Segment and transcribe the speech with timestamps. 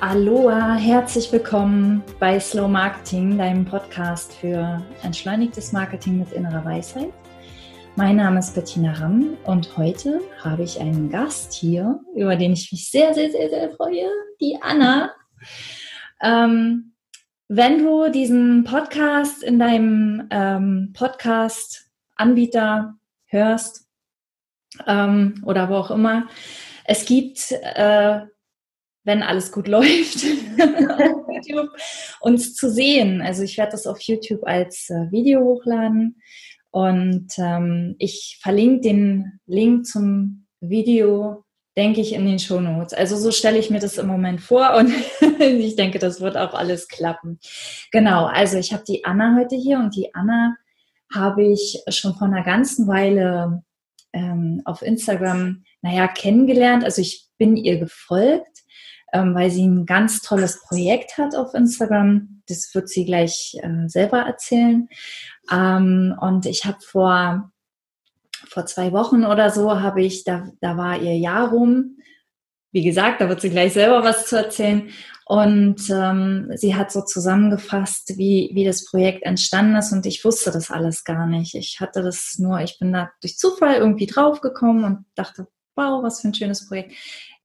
[0.00, 7.14] Aloha, herzlich willkommen bei Slow Marketing, deinem Podcast für entschleunigtes Marketing mit innerer Weisheit.
[7.96, 12.70] Mein Name ist Bettina Ramm und heute habe ich einen Gast hier, über den ich
[12.72, 15.12] mich sehr, sehr, sehr, sehr freue, die Anna.
[16.20, 16.92] Ähm,
[17.48, 23.88] wenn du diesen Podcast in deinem ähm, Podcast-Anbieter hörst
[24.86, 26.28] ähm, oder wo auch immer,
[26.84, 28.26] es gibt äh,
[29.06, 31.70] wenn alles gut läuft, YouTube,
[32.20, 33.22] uns zu sehen.
[33.22, 36.20] Also ich werde das auf YouTube als äh, Video hochladen
[36.70, 41.44] und ähm, ich verlinke den Link zum Video,
[41.76, 42.92] denke ich, in den Show Notes.
[42.92, 44.92] Also so stelle ich mir das im Moment vor und
[45.40, 47.38] ich denke, das wird auch alles klappen.
[47.92, 50.56] Genau, also ich habe die Anna heute hier und die Anna
[51.14, 53.62] habe ich schon vor einer ganzen Weile
[54.12, 56.82] ähm, auf Instagram, naja, kennengelernt.
[56.82, 58.64] Also ich bin ihr gefolgt
[59.16, 62.42] ähm, weil sie ein ganz tolles Projekt hat auf Instagram.
[62.48, 64.88] Das wird sie gleich äh, selber erzählen.
[65.50, 67.50] Ähm, und ich habe vor,
[68.48, 71.96] vor zwei Wochen oder so, habe ich, da, da war ihr Jahr rum.
[72.72, 74.90] Wie gesagt, da wird sie gleich selber was zu erzählen.
[75.24, 79.92] Und ähm, sie hat so zusammengefasst, wie, wie das Projekt entstanden ist.
[79.92, 81.54] Und ich wusste das alles gar nicht.
[81.54, 86.20] Ich hatte das nur, ich bin da durch Zufall irgendwie draufgekommen und dachte, wow, was
[86.20, 86.92] für ein schönes Projekt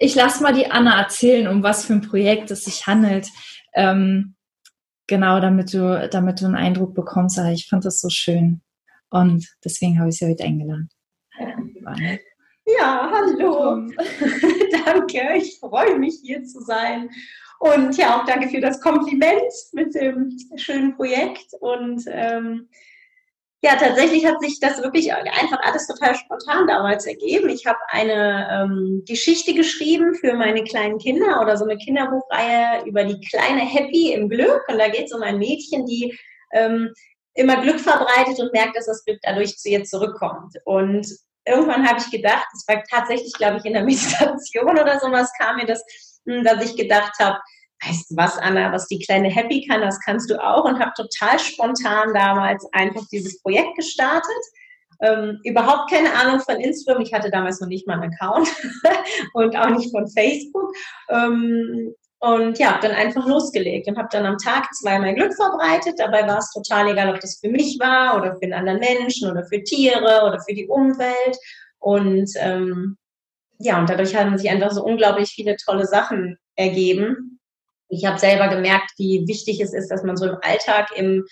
[0.01, 3.29] ich lasse mal die Anna erzählen, um was für ein Projekt es sich handelt.
[3.75, 4.35] Ähm,
[5.05, 7.39] genau, damit du, damit du einen Eindruck bekommst.
[7.53, 8.61] Ich fand das so schön.
[9.11, 10.89] Und deswegen habe ich sie heute eingeladen.
[12.65, 13.87] Ja, hallo.
[14.85, 17.11] danke, ich freue mich hier zu sein.
[17.59, 21.53] Und ja, auch danke für das Kompliment mit dem schönen Projekt.
[21.59, 22.69] Und ähm,
[23.63, 27.47] ja, tatsächlich hat sich das wirklich einfach alles total spontan damals ergeben.
[27.49, 33.03] Ich habe eine ähm, Geschichte geschrieben für meine kleinen Kinder oder so eine Kinderbuchreihe über
[33.03, 34.63] die kleine Happy im Glück.
[34.67, 36.17] Und da geht es um ein Mädchen, die
[36.53, 36.91] ähm,
[37.35, 40.55] immer Glück verbreitet und merkt, dass das Glück dadurch zu ihr zurückkommt.
[40.65, 41.07] Und
[41.45, 45.57] irgendwann habe ich gedacht, das war tatsächlich, glaube ich, in der Meditation oder sowas, kam
[45.57, 45.83] mir das,
[46.25, 47.37] hm, dass ich gedacht habe,
[47.85, 50.91] weißt du was, Anna, was die kleine Happy kann, das kannst du auch und habe
[50.95, 54.29] total spontan damals einfach dieses Projekt gestartet.
[55.03, 57.01] Ähm, überhaupt keine Ahnung von Instagram.
[57.01, 58.47] Ich hatte damals noch nicht mal einen Account
[59.33, 60.71] und auch nicht von Facebook.
[61.09, 65.95] Ähm, und ja, dann einfach losgelegt und habe dann am Tag zweimal Glück verbreitet.
[65.97, 69.31] Dabei war es total egal, ob das für mich war oder für einen anderen Menschen
[69.31, 71.37] oder für Tiere oder für die Umwelt.
[71.79, 72.95] Und ähm,
[73.57, 77.40] ja, und dadurch haben sich einfach so unglaublich viele tolle Sachen ergeben
[77.91, 81.25] ich habe selber gemerkt, wie wichtig es ist, dass man so im Alltag im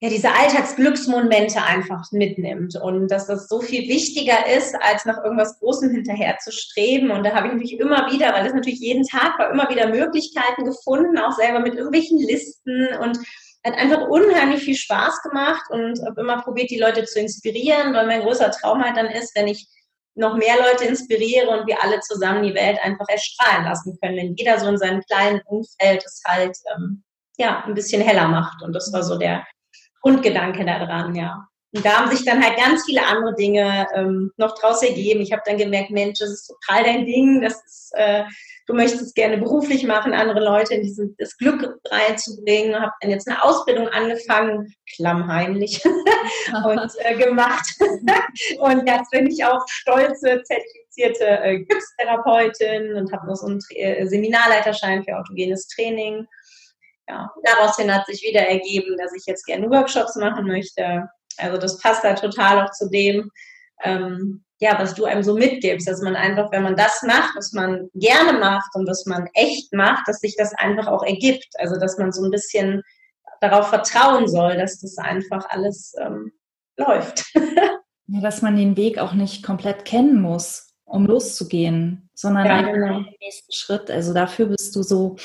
[0.00, 5.58] ja, diese Alltagsglücksmomente einfach mitnimmt und dass das so viel wichtiger ist, als nach irgendwas
[5.58, 7.10] Großem hinterher zu streben.
[7.10, 9.88] Und da habe ich natürlich immer wieder, weil das natürlich jeden Tag war, immer wieder
[9.88, 13.18] Möglichkeiten gefunden, auch selber mit irgendwelchen Listen und
[13.64, 18.06] hat einfach unheimlich viel Spaß gemacht und habe immer probiert, die Leute zu inspirieren, weil
[18.06, 19.66] mein großer Traum halt dann ist, wenn ich
[20.16, 24.34] noch mehr Leute inspiriere und wir alle zusammen die Welt einfach erstrahlen lassen können, wenn
[24.34, 27.04] jeder so in seinem kleinen Umfeld es halt ähm,
[27.36, 28.62] ja ein bisschen heller macht.
[28.62, 29.46] Und das war so der
[30.00, 31.46] Grundgedanke daran, ja.
[31.72, 35.20] Und da haben sich dann halt ganz viele andere Dinge ähm, noch draus ergeben.
[35.20, 38.24] Ich habe dann gemerkt, Mensch, das ist total dein Ding, das ist, äh,
[38.66, 42.80] du möchtest es gerne beruflich machen, andere Leute in dieses, das Glück reinzubringen.
[42.80, 45.84] Habe dann jetzt eine Ausbildung angefangen, klammheimlich
[46.64, 47.66] und äh, gemacht.
[48.58, 54.06] und jetzt bin ich auch stolze, zertifizierte äh, Glückstherapeutin und habe noch so einen äh,
[54.06, 56.26] Seminarleiterschein für autogenes Training.
[57.08, 61.08] Ja, daraus hat sich wieder ergeben, dass ich jetzt gerne Workshops machen möchte
[61.38, 63.30] also das passt da total auch zu dem,
[63.82, 67.52] ähm, ja, was du einem so mitgibst, dass man einfach, wenn man das macht, was
[67.52, 71.48] man gerne macht und was man echt macht, dass sich das einfach auch ergibt.
[71.58, 72.82] Also dass man so ein bisschen
[73.40, 76.32] darauf vertrauen soll, dass das einfach alles ähm,
[76.78, 77.24] läuft.
[77.34, 83.00] ja, dass man den Weg auch nicht komplett kennen muss, um loszugehen, sondern ja, genau.
[83.00, 83.90] den nächsten Schritt.
[83.90, 85.16] Also dafür bist du so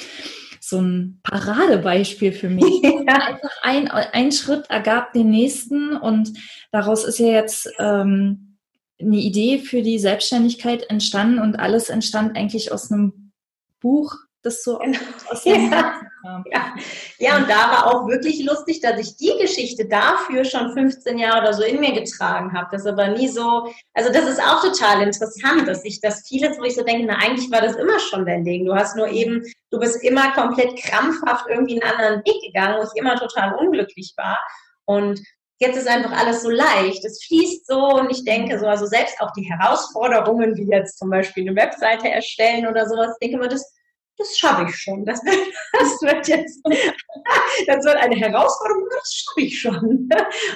[0.71, 2.65] so ein Paradebeispiel für mich.
[3.01, 3.15] Ja.
[3.15, 6.33] Einfach ein, ein Schritt ergab den nächsten und
[6.71, 8.57] daraus ist ja jetzt ähm,
[8.99, 13.31] eine Idee für die Selbstständigkeit entstanden und alles entstand eigentlich aus einem
[13.79, 14.99] Buch, das so genau.
[15.29, 16.01] aus dem ja.
[16.23, 16.75] Ja.
[17.17, 21.41] ja, und da war auch wirklich lustig, dass ich die Geschichte dafür schon 15 Jahre
[21.41, 22.67] oder so in mir getragen habe.
[22.71, 26.63] Das aber nie so, also das ist auch total interessant, dass ich das vieles, wo
[26.63, 28.65] ich so denke, na eigentlich war das immer schon dein Ding.
[28.65, 32.83] Du hast nur eben, du bist immer komplett krampfhaft irgendwie einen anderen Weg gegangen, wo
[32.83, 34.39] ich immer total unglücklich war.
[34.85, 35.19] Und
[35.59, 37.03] jetzt ist einfach alles so leicht.
[37.03, 41.09] Es fließt so und ich denke so, also selbst auch die Herausforderungen, wie jetzt zum
[41.09, 43.71] Beispiel eine Webseite erstellen oder sowas, ich denke immer, das
[44.17, 45.05] das schaffe ich schon.
[45.05, 45.35] Das wird,
[45.73, 46.61] das wird jetzt,
[47.67, 50.09] das wird eine Herausforderung, das schaffe ich schon.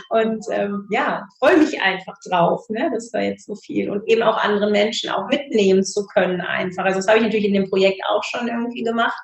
[0.10, 2.90] Und ähm, ja, freue mich einfach drauf, ne?
[2.94, 3.90] das war jetzt so viel.
[3.90, 6.86] Und eben auch andere Menschen auch mitnehmen zu können einfach.
[6.86, 9.20] Also das habe ich natürlich in dem Projekt auch schon irgendwie gemacht.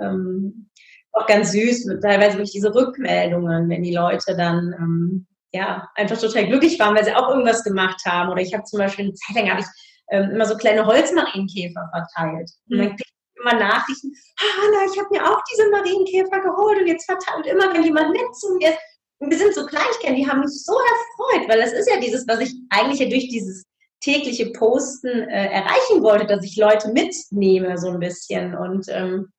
[0.00, 0.68] Ähm,
[1.12, 6.46] auch ganz süß, teilweise durch diese Rückmeldungen, wenn die Leute dann ähm, ja einfach total
[6.46, 8.30] glücklich waren, weil sie auch irgendwas gemacht haben.
[8.30, 9.66] Oder ich habe zum Beispiel eine Zeit lang habe ich
[10.10, 12.50] ähm, immer so kleine Holzmarienkäfer verteilt.
[12.68, 12.96] Und dann
[13.40, 17.46] immer Nachrichten, ah, ich habe mir auch diese Marienkäfer geholt und jetzt verteilt.
[17.46, 18.78] Immer wenn jemand nett zu mir ist,
[19.18, 22.28] und wir sind so Kleinigkeiten, die haben mich so erfreut, weil das ist ja dieses,
[22.28, 23.64] was ich eigentlich ja durch dieses
[24.00, 28.54] tägliche Posten äh, erreichen wollte, dass ich Leute mitnehme so ein bisschen.
[28.54, 29.32] Und ähm,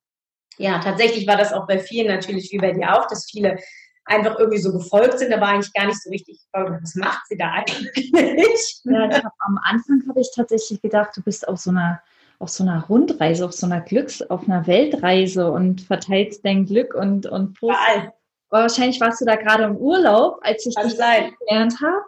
[0.58, 3.58] ja, tatsächlich war das auch bei vielen natürlich wie bei dir auch, dass viele
[4.04, 5.30] einfach irgendwie so gefolgt sind.
[5.30, 8.80] Da war eigentlich gar nicht so richtig, was macht sie da eigentlich?
[8.84, 12.02] Ja, hab, am Anfang habe ich tatsächlich gedacht, du bist auf so einer
[12.38, 16.94] auf so einer Rundreise, auf so einer Glücks-, auf einer Weltreise und verteilst dein Glück
[16.94, 18.12] und, und postest.
[18.50, 22.02] Wahrscheinlich warst du da gerade im Urlaub, als ich Kann dich gelernt habe.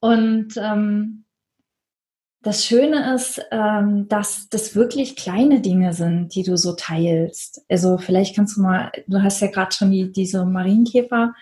[0.00, 1.24] Und ähm,
[2.42, 7.64] das Schöne ist, ähm, dass das wirklich kleine Dinge sind, die du so teilst.
[7.68, 11.34] Also vielleicht kannst du mal, du hast ja gerade schon die, diese Marienkäfer.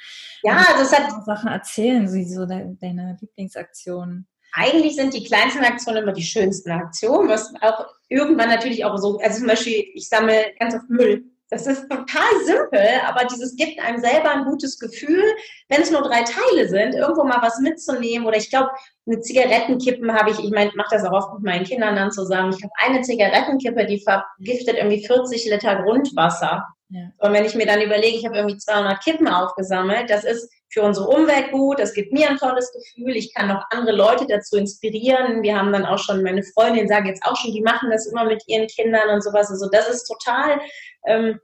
[0.42, 6.22] Ja, es hat Sachen erzählen, so deine Lieblingsaktionen eigentlich sind die kleinsten Aktionen immer die
[6.22, 10.88] schönsten Aktionen, was auch irgendwann natürlich auch so, also zum Beispiel, ich sammle ganz oft
[10.88, 11.24] Müll.
[11.50, 15.24] Das ist total simpel, aber dieses gibt einem selber ein gutes Gefühl,
[15.68, 18.24] wenn es nur drei Teile sind, irgendwo mal was mitzunehmen.
[18.24, 18.70] Oder ich glaube,
[19.04, 22.12] eine Zigarettenkippen habe ich, ich meine, ich mache das auch oft mit meinen Kindern dann
[22.12, 22.54] zusammen.
[22.56, 26.68] Ich habe eine Zigarettenkippe, die vergiftet irgendwie 40 Liter Grundwasser.
[26.90, 27.10] Ja.
[27.18, 30.82] Und wenn ich mir dann überlege, ich habe irgendwie 200 Kippen aufgesammelt, das ist für
[30.82, 34.56] unsere Umwelt gut, das gibt mir ein tolles Gefühl, ich kann noch andere Leute dazu
[34.56, 35.42] inspirieren.
[35.42, 38.24] Wir haben dann auch schon, meine Freundin sagt jetzt auch schon, die machen das immer
[38.24, 39.50] mit ihren Kindern und sowas.
[39.50, 40.60] Also das ist total,
[41.06, 41.40] ähm,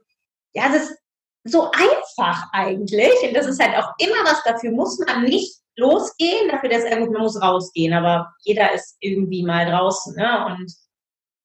[0.53, 0.97] ja, das ist
[1.43, 3.13] so einfach eigentlich.
[3.23, 6.97] Und das ist halt auch immer was, dafür muss man nicht losgehen, dafür, dass er
[6.99, 10.45] gut, man muss rausgehen, aber jeder ist irgendwie mal draußen, ne?
[10.45, 10.73] Und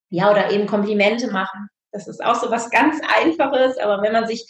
[0.09, 1.69] ja, oder eben Komplimente machen.
[1.91, 4.45] Das ist auch so was ganz Einfaches, aber wenn man sich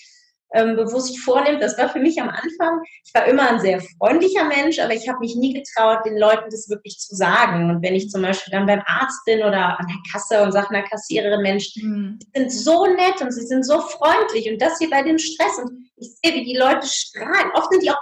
[0.53, 1.61] ähm, bewusst vornimmt.
[1.61, 5.09] Das war für mich am Anfang, ich war immer ein sehr freundlicher Mensch, aber ich
[5.09, 7.69] habe mich nie getraut, den Leuten das wirklich zu sagen.
[7.69, 10.69] Und wenn ich zum Beispiel dann beim Arzt bin oder an der Kasse und sage
[10.69, 12.19] einer Kassiererin, Mensch, mhm.
[12.21, 15.57] die sind so nett und sie sind so freundlich und das hier bei dem Stress
[15.57, 17.51] und ich sehe, wie die Leute strahlen.
[17.55, 17.97] Oft sind die auch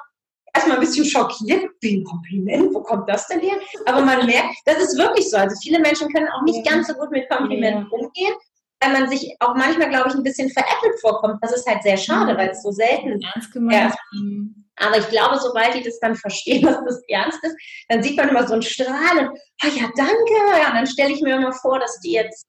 [0.54, 3.57] erstmal ein bisschen schockiert, wie ein Kompliment, wo kommt das denn her?
[3.86, 5.38] Aber man merkt, das ist wirklich so.
[5.38, 8.33] Also viele Menschen können auch nicht ganz so gut mit Komplimenten umgehen
[8.81, 11.38] weil man sich auch manchmal, glaube ich, ein bisschen veräppelt vorkommt.
[11.42, 12.38] Das ist halt sehr schade, mhm.
[12.38, 13.94] weil es so selten ernst gemeint.
[13.94, 14.86] Ja.
[14.88, 17.56] Aber ich glaube, sobald die das dann verstehen, dass das ernst ist,
[17.89, 19.30] dann sieht man immer so ein Strahlen.
[19.30, 20.33] Oh ja, danke.
[20.60, 22.47] Ja, und dann stelle ich mir immer vor, dass die jetzt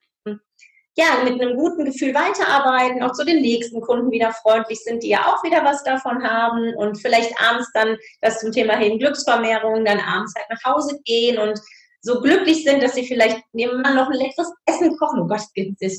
[0.95, 5.09] ja, mit einem guten Gefühl weiterarbeiten, auch zu den nächsten Kunden wieder freundlich sind, die
[5.09, 9.87] ja auch wieder was davon haben und vielleicht abends dann das zum Thema hin Glücksvermehrung,
[9.87, 11.59] dann abends halt nach Hause gehen und
[12.05, 15.21] so glücklich sind, dass sie vielleicht dem Mann noch ein leckeres Essen kochen.
[15.21, 15.53] Oh Gott, es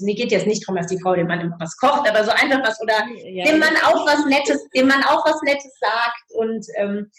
[0.05, 2.61] geht jetzt nicht darum, dass die Frau dem Mann immer was kocht, aber so einfach
[2.61, 6.65] was oder ja, dem Mann auch was Nettes, dem Mann auch was Nettes sagt und
[6.75, 7.09] ähm,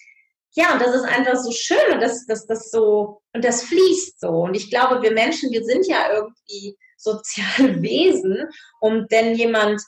[0.57, 4.21] ja, und das ist einfach so schön und das, das, das so, und das fließt
[4.21, 4.29] so.
[4.29, 8.49] Und ich glaube, wir Menschen, wir sind ja irgendwie soziale Wesen.
[8.81, 9.83] Und wenn jemand,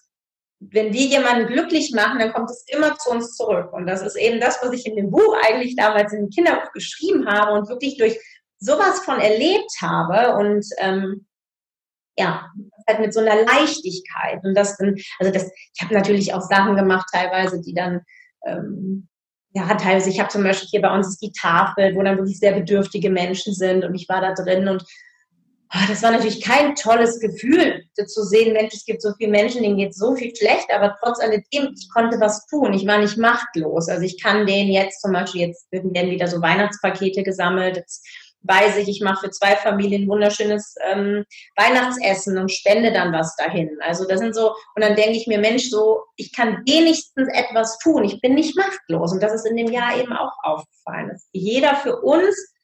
[0.59, 3.73] wenn wir jemanden glücklich machen, dann kommt es immer zu uns zurück.
[3.73, 6.73] Und das ist eben das, was ich in dem Buch eigentlich damals in dem Kinderbuch
[6.73, 8.19] geschrieben habe und wirklich durch
[8.59, 11.27] sowas von erlebt habe und ähm,
[12.19, 12.47] ja,
[12.89, 16.77] halt mit so einer Leichtigkeit und das dann, also das, ich habe natürlich auch Sachen
[16.77, 18.01] gemacht teilweise, die dann
[18.47, 19.09] ähm,
[19.53, 22.39] ja, teilweise, ich habe zum Beispiel hier bei uns ist die Tafel, wo dann wirklich
[22.39, 24.83] sehr bedürftige Menschen sind und ich war da drin und
[25.75, 29.63] oh, das war natürlich kein tolles Gefühl zu sehen, Mensch, es gibt so viele Menschen,
[29.63, 33.17] denen geht so viel schlecht, aber trotz alledem, ich konnte was tun, ich war nicht
[33.17, 33.89] machtlos.
[33.89, 38.07] Also ich kann denen jetzt zum Beispiel, jetzt werden wieder so Weihnachtspakete gesammelt, jetzt
[38.47, 41.25] weiß ich, ich mache für zwei Familien wunderschönes ähm,
[41.57, 43.71] Weihnachtsessen und spende dann was dahin.
[43.81, 47.79] Also das sind so, und dann denke ich mir, Mensch, so, ich kann wenigstens etwas
[47.79, 48.05] tun.
[48.05, 49.13] Ich bin nicht machtlos.
[49.13, 51.09] Und das ist in dem Jahr eben auch aufgefallen.
[51.11, 52.55] Dass jeder für uns,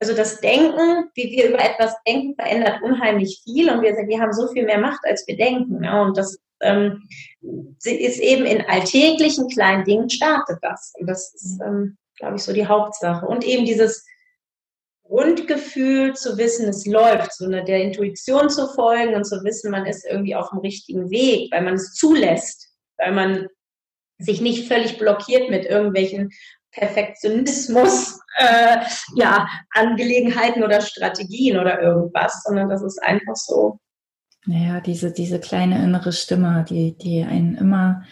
[0.00, 4.32] also das Denken, wie wir über etwas denken, verändert unheimlich viel und wir, wir haben
[4.32, 5.82] so viel mehr Macht, als wir denken.
[5.82, 7.08] Ja, und das ähm,
[7.84, 10.92] ist eben in alltäglichen kleinen Dingen startet das.
[10.98, 13.26] Und das ist, ähm, glaube ich, so die Hauptsache.
[13.26, 14.04] Und eben dieses
[15.08, 19.86] Grundgefühl zu wissen, es läuft, so eine, der Intuition zu folgen und zu wissen, man
[19.86, 23.48] ist irgendwie auf dem richtigen Weg, weil man es zulässt, weil man
[24.18, 26.30] sich nicht völlig blockiert mit irgendwelchen
[26.72, 28.78] Perfektionismus, äh,
[29.16, 33.80] ja, Angelegenheiten oder Strategien oder irgendwas, sondern das ist einfach so.
[34.46, 38.04] Naja, diese, diese kleine innere Stimme, die, die einen immer,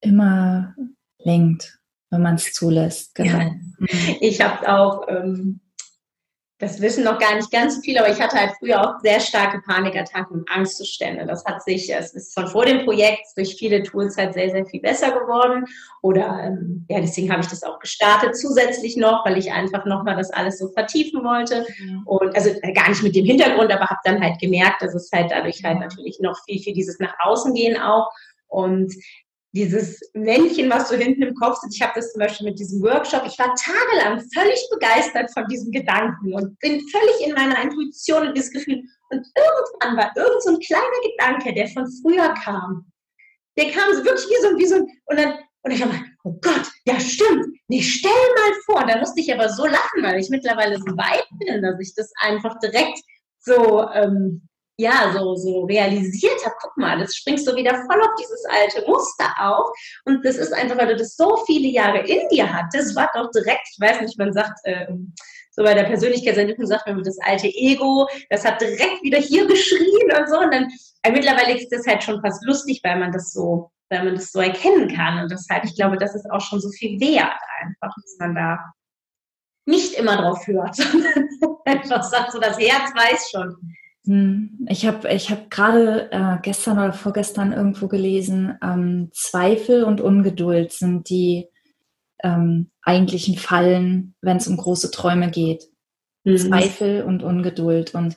[0.00, 0.74] immer
[1.18, 1.78] lenkt,
[2.10, 3.14] wenn man es zulässt.
[3.14, 3.38] Genau.
[3.38, 3.50] Ja.
[4.20, 5.60] Ich habe auch ähm,
[6.60, 9.60] das wissen noch gar nicht ganz viele, aber ich hatte halt früher auch sehr starke
[9.60, 11.24] Panikattacken und Angstzustände.
[11.24, 14.66] Das hat sich, es ist schon vor dem Projekt durch viele Tools halt sehr, sehr
[14.66, 15.66] viel besser geworden.
[16.02, 20.16] Oder ähm, ja, deswegen habe ich das auch gestartet zusätzlich noch, weil ich einfach nochmal
[20.16, 21.64] das alles so vertiefen wollte.
[22.04, 25.10] Und also äh, gar nicht mit dem Hintergrund, aber habe dann halt gemerkt, dass es
[25.12, 28.10] halt dadurch halt natürlich noch viel, viel dieses nach außen gehen auch.
[28.48, 28.92] Und
[29.58, 31.74] dieses Männchen, was so hinten im Kopf sitzt.
[31.74, 33.24] Ich habe das zum Beispiel mit diesem Workshop.
[33.26, 38.36] Ich war tagelang völlig begeistert von diesem Gedanken und bin völlig in meiner Intuition und
[38.36, 38.82] dieses Gefühl.
[39.10, 42.86] Und irgendwann war irgend so ein kleiner Gedanke, der von früher kam.
[43.58, 46.70] Der kam so wirklich wie so, wie so und dann und ich habe oh Gott,
[46.86, 47.46] ja stimmt.
[47.66, 48.86] Nee, stell mal vor.
[48.86, 52.12] Da musste ich aber so lachen, weil ich mittlerweile so weit bin, dass ich das
[52.20, 53.00] einfach direkt
[53.40, 54.47] so ähm,
[54.80, 58.88] ja, so, so realisiert habe, guck mal, das springst du wieder voll auf dieses alte
[58.88, 59.70] Muster auf.
[60.04, 63.28] Und das ist einfach, weil du das so viele Jahre in dir hattest, war doch
[63.32, 64.86] direkt, ich weiß nicht, man sagt, äh,
[65.50, 70.12] so bei der Persönlichkeitsentwicklung sagt man das alte Ego, das hat direkt wieder hier geschrien
[70.16, 70.38] und so.
[70.38, 70.68] Und dann,
[71.02, 74.30] äh, mittlerweile ist das halt schon fast lustig, weil man das so, weil man das
[74.30, 75.18] so erkennen kann.
[75.18, 78.36] Und das halt, ich glaube, das ist auch schon so viel wert einfach, dass man
[78.36, 78.72] da
[79.66, 81.32] nicht immer drauf hört, sondern
[81.64, 83.56] einfach sagt, so das Herz weiß schon
[84.68, 90.72] ich habe ich hab gerade äh, gestern oder vorgestern irgendwo gelesen, ähm, Zweifel und Ungeduld
[90.72, 91.48] sind die
[92.22, 95.64] ähm, eigentlichen Fallen, wenn es um große Träume geht.
[96.24, 96.38] Mhm.
[96.38, 97.94] Zweifel und Ungeduld.
[97.94, 98.16] Und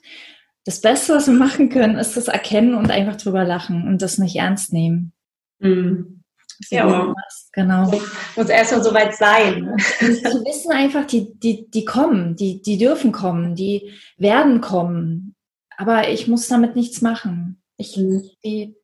[0.64, 4.18] das Beste, was wir machen können, ist das erkennen und einfach drüber lachen und das
[4.18, 5.12] nicht ernst nehmen.
[5.60, 6.24] Mhm.
[6.70, 7.14] So ja,
[7.52, 7.92] genau.
[8.36, 9.76] Muss erst mal soweit sein.
[10.00, 15.36] Zu wissen einfach, die, die, die kommen, die, die dürfen kommen, die werden kommen
[15.82, 17.60] aber ich muss damit nichts machen.
[17.76, 18.76] Ich, die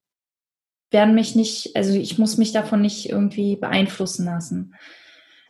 [0.89, 4.73] werden mich nicht, also ich muss mich davon nicht irgendwie beeinflussen lassen.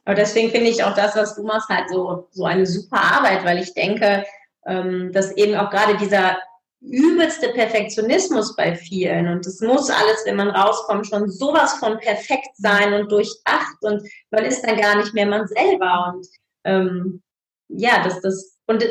[0.03, 3.45] Aber deswegen finde ich auch das, was du machst, halt so, so eine super Arbeit,
[3.45, 4.25] weil ich denke,
[4.65, 6.37] ähm, dass eben auch gerade dieser
[6.81, 12.55] übelste Perfektionismus bei vielen und es muss alles, wenn man rauskommt, schon sowas von perfekt
[12.57, 16.27] sein und durchdacht und man ist dann gar nicht mehr man selber und
[16.65, 17.23] ähm,
[17.69, 18.83] ja, dass das und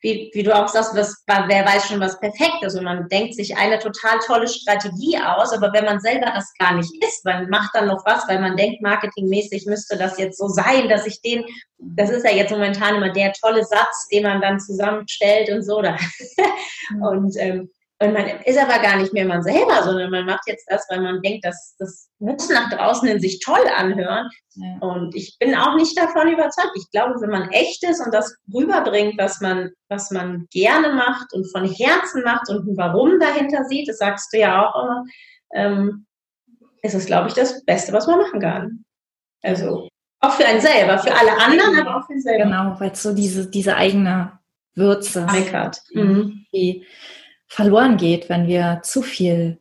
[0.00, 2.76] wie, wie du auch sagst, was, wer weiß schon, was perfekt ist.
[2.76, 6.74] Und man denkt sich eine total tolle Strategie aus, aber wenn man selber das gar
[6.74, 10.48] nicht ist, man macht dann noch was, weil man denkt, marketingmäßig müsste das jetzt so
[10.48, 11.44] sein, dass ich den,
[11.78, 15.78] das ist ja jetzt momentan immer der tolle Satz, den man dann zusammenstellt und so.
[17.02, 17.70] und ähm,
[18.00, 21.00] und man ist aber gar nicht mehr man selber, sondern man macht jetzt das, weil
[21.00, 24.28] man denkt, dass das muss nach draußen in sich toll anhören.
[24.54, 24.78] Ja.
[24.80, 26.70] Und ich bin auch nicht davon überzeugt.
[26.76, 31.32] Ich glaube, wenn man echt ist und das rüberbringt, was man, was man gerne macht
[31.32, 35.04] und von Herzen macht und ein Warum dahinter sieht, das sagst du ja auch immer,
[35.54, 36.06] ähm,
[36.82, 38.84] ist es, glaube ich, das Beste, was man machen kann.
[39.42, 39.88] Also
[40.20, 42.44] auch für einen selber, für alle anderen, aber auch für einen selber.
[42.44, 44.38] Genau, weil es so diese, diese eigene
[44.74, 45.82] Würze hat.
[45.92, 46.46] Mhm.
[46.52, 46.86] Die,
[47.48, 49.58] verloren geht, wenn wir zu viel,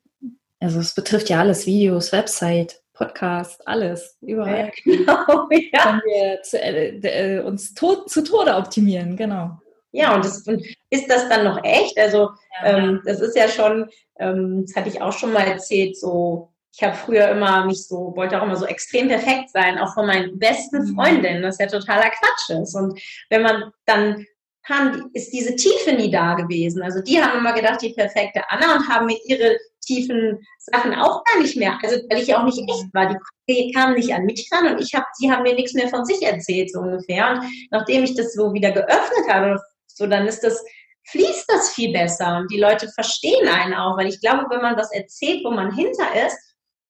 [0.60, 4.72] also es betrifft ja alles, Videos, Website, Podcast, alles, überall.
[4.86, 6.02] Ja, genau, ja.
[6.04, 9.60] Wenn wir zu, äh, äh, uns tot, zu Tode optimieren, genau.
[9.92, 10.46] Ja, und, das,
[10.90, 11.98] ist das dann noch echt?
[11.98, 13.90] Also ja, ähm, das ist ja schon,
[14.20, 18.14] ähm, das hatte ich auch schon mal erzählt, so ich habe früher immer mich so,
[18.16, 20.96] wollte auch immer so extrem perfekt sein, auch von meinen besten mhm.
[20.96, 22.76] Freundinnen, das ja totaler Quatsch ist.
[22.76, 24.28] Und wenn man dann
[24.70, 26.82] haben, ist diese Tiefe nie da gewesen.
[26.82, 31.24] Also die haben immer gedacht, die perfekte Anna und haben mir ihre tiefen Sachen auch
[31.24, 33.18] gar nicht mehr, also weil ich ja auch nicht echt war.
[33.50, 36.06] Die kamen nicht an mich ran und ich habe, die haben mir nichts mehr von
[36.06, 37.32] sich erzählt, so ungefähr.
[37.32, 40.64] Und nachdem ich das so wieder geöffnet habe, so dann ist das,
[41.10, 44.76] fließt das viel besser und die Leute verstehen einen auch, weil ich glaube, wenn man
[44.76, 46.38] was erzählt, wo man hinter ist,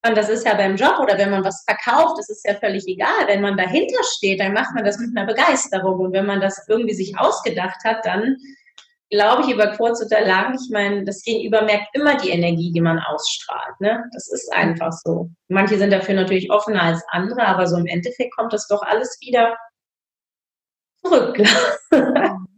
[0.06, 2.86] und das ist ja beim Job oder wenn man was verkauft, das ist ja völlig
[2.88, 3.28] egal.
[3.28, 6.00] Wenn man dahinter steht, dann macht man das mit einer Begeisterung.
[6.00, 8.38] Und wenn man das irgendwie sich ausgedacht hat, dann
[9.10, 12.82] glaube ich über kurz oder lang, ich meine, das Gegenüber merkt immer die Energie, die
[12.82, 13.80] man ausstrahlt.
[13.80, 14.04] Ne?
[14.14, 15.30] Das ist einfach so.
[15.48, 19.18] Manche sind dafür natürlich offener als andere, aber so im Endeffekt kommt das doch alles
[19.22, 19.58] wieder
[21.04, 21.42] zurück.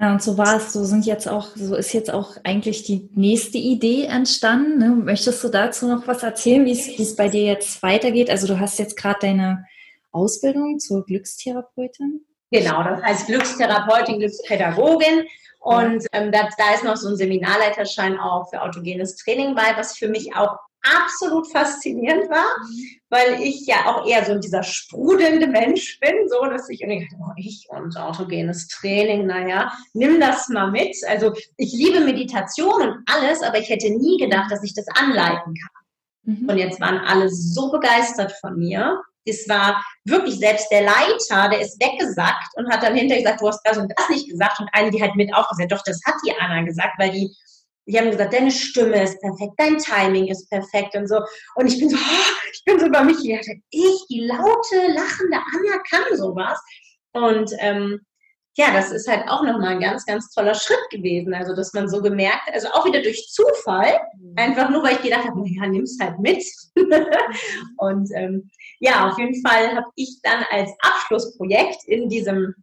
[0.00, 3.08] Ja, und so war es, so sind jetzt auch, so ist jetzt auch eigentlich die
[3.14, 4.78] nächste Idee entstanden.
[4.78, 4.88] Ne?
[4.90, 8.28] Möchtest du dazu noch was erzählen, wie es bei dir jetzt weitergeht?
[8.28, 9.64] Also du hast jetzt gerade deine
[10.10, 12.26] Ausbildung zur Glückstherapeutin.
[12.50, 15.26] Genau, das heißt Glückstherapeutin, Glückspädagogin.
[15.60, 19.96] Und ähm, da, da ist noch so ein Seminarleiterschein auch für autogenes Training bei, was
[19.96, 22.44] für mich auch absolut faszinierend war,
[23.08, 27.32] weil ich ja auch eher so dieser sprudelnde Mensch bin, so dass ich irgendwie oh,
[27.36, 30.96] ich und autogenes Training, naja, nimm das mal mit.
[31.08, 35.54] Also ich liebe Meditation und alles, aber ich hätte nie gedacht, dass ich das anleiten
[35.54, 35.74] kann.
[36.24, 36.48] Mhm.
[36.48, 39.00] Und jetzt waren alle so begeistert von mir.
[39.26, 43.48] Es war wirklich selbst der Leiter, der ist weggesackt und hat dann hinterher gesagt, du
[43.48, 44.60] hast das und das nicht gesagt.
[44.60, 47.34] Und eine, die halt mit aufgesagt, doch, das hat die Anna gesagt, weil die
[47.86, 51.20] die haben gesagt, deine Stimme ist perfekt, dein Timing ist perfekt und so.
[51.56, 55.38] Und ich bin so, oh, ich bin so über mich gedacht, ich, die laute, lachende
[55.54, 56.58] Anja kann sowas.
[57.12, 58.00] Und ähm,
[58.56, 61.34] ja, das ist halt auch nochmal ein ganz, ganz toller Schritt gewesen.
[61.34, 64.34] Also, dass man so gemerkt, also auch wieder durch Zufall, mhm.
[64.36, 66.44] einfach nur, weil ich gedacht habe, naja, nimm's halt mit.
[67.78, 72.54] und ähm, ja, auf jeden Fall habe ich dann als Abschlussprojekt in diesem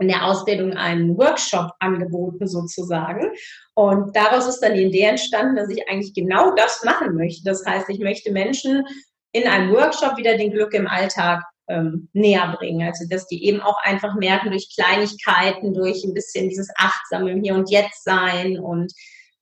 [0.00, 3.30] in der Ausbildung einen Workshop angeboten sozusagen.
[3.74, 7.44] Und daraus ist dann die Idee entstanden, dass ich eigentlich genau das machen möchte.
[7.44, 8.84] Das heißt, ich möchte Menschen
[9.32, 12.86] in einem Workshop wieder den Glück im Alltag ähm, näher bringen.
[12.86, 17.42] Also dass die eben auch einfach merken durch Kleinigkeiten, durch ein bisschen dieses achtsame im
[17.42, 18.92] Hier und Jetzt sein und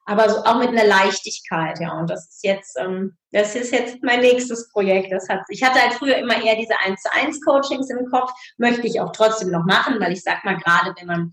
[0.07, 1.99] aber so auch mit einer Leichtigkeit, ja.
[1.99, 5.13] Und das ist jetzt, ähm, das ist jetzt mein nächstes Projekt.
[5.13, 8.33] Das hat, ich hatte halt früher immer eher diese 1 zu 1 Coachings im Kopf,
[8.59, 11.33] möchte ich auch trotzdem noch machen, weil ich sag mal, gerade wenn man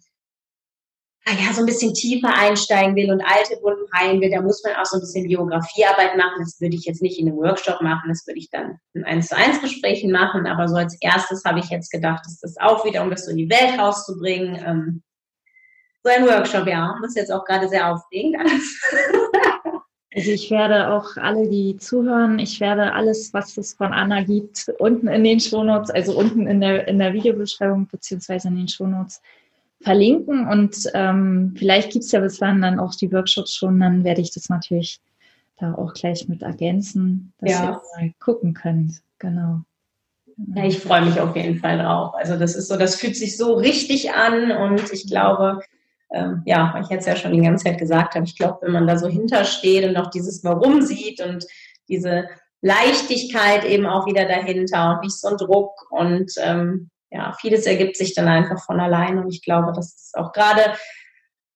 [1.33, 4.75] ja, so ein bisschen tiefer einsteigen will und alte Wunden heilen will, da muss man
[4.75, 6.39] auch so ein bisschen Biografiearbeit machen.
[6.39, 9.27] Das würde ich jetzt nicht in einem Workshop machen, das würde ich dann in 1
[9.27, 10.47] zu 1 Gesprächen machen.
[10.47, 13.31] Aber so als erstes habe ich jetzt gedacht, ist das auch wieder, um das so
[13.31, 14.63] in die Welt rauszubringen.
[14.65, 15.03] Ähm,
[16.03, 16.95] so ein Workshop, ja.
[17.01, 18.37] Das ist jetzt auch gerade sehr aufregend.
[20.17, 24.65] Also ich werde auch alle, die zuhören, ich werde alles, was es von Anna gibt,
[24.79, 29.21] unten in den Shownotes, also unten in der, in der Videobeschreibung beziehungsweise in den Shownotes
[29.81, 30.47] verlinken.
[30.47, 34.21] Und ähm, vielleicht gibt es ja bis dann dann auch die Workshops schon, dann werde
[34.21, 34.99] ich das natürlich
[35.59, 37.69] da auch gleich mit ergänzen, dass ja.
[37.69, 39.01] ihr mal gucken könnt.
[39.19, 39.61] Genau.
[40.55, 42.15] Ja, ich freue mich auf jeden Fall drauf.
[42.15, 45.61] Also das ist so, das fühlt sich so richtig an und ich glaube,
[46.13, 48.87] ähm, ja, ich jetzt ja schon die ganze Zeit gesagt habe, ich glaube, wenn man
[48.87, 51.45] da so hintersteht und auch dieses Warum sieht und
[51.89, 52.27] diese
[52.61, 57.95] Leichtigkeit eben auch wieder dahinter und nicht so ein Druck und ähm, ja, vieles ergibt
[57.95, 60.73] sich dann einfach von allein und ich glaube, das ist auch gerade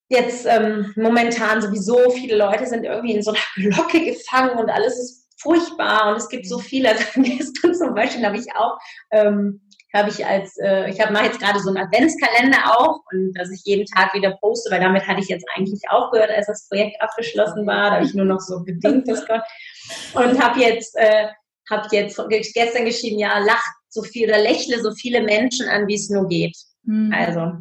[0.09, 4.99] jetzt ähm, momentan sowieso viele Leute sind irgendwie in so einer Glocke gefangen und alles
[4.99, 6.89] ist furchtbar und es gibt so viele.
[6.95, 8.77] Also gestern zum Beispiel habe ich auch
[9.11, 9.61] ähm,
[9.93, 13.51] habe ich als, äh, ich habe mache jetzt gerade so einen Adventskalender auch und dass
[13.51, 17.01] ich jeden Tag wieder poste, weil damit hatte ich jetzt eigentlich aufgehört, als das Projekt
[17.01, 17.89] abgeschlossen war.
[17.89, 19.41] Da habe ich nur noch so bedingt das Gott
[20.13, 21.27] und habe jetzt, äh,
[21.69, 25.95] habe jetzt gestern geschrieben, ja, lacht so viel oder lächle so viele Menschen an, wie
[25.95, 26.57] es nur geht.
[26.83, 27.13] Mhm.
[27.13, 27.51] Also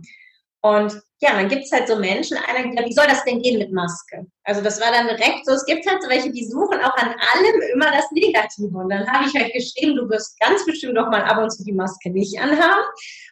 [0.63, 3.59] und ja, dann gibt es halt so Menschen, einer gesagt, wie soll das denn gehen
[3.59, 4.27] mit Maske?
[4.45, 7.09] Also das war dann direkt so, es gibt halt so welche, die suchen auch an
[7.09, 8.77] allem immer das Negative.
[8.77, 11.63] Und dann habe ich halt geschrieben, du wirst ganz bestimmt doch mal ab und zu
[11.65, 12.85] die Maske nicht anhaben.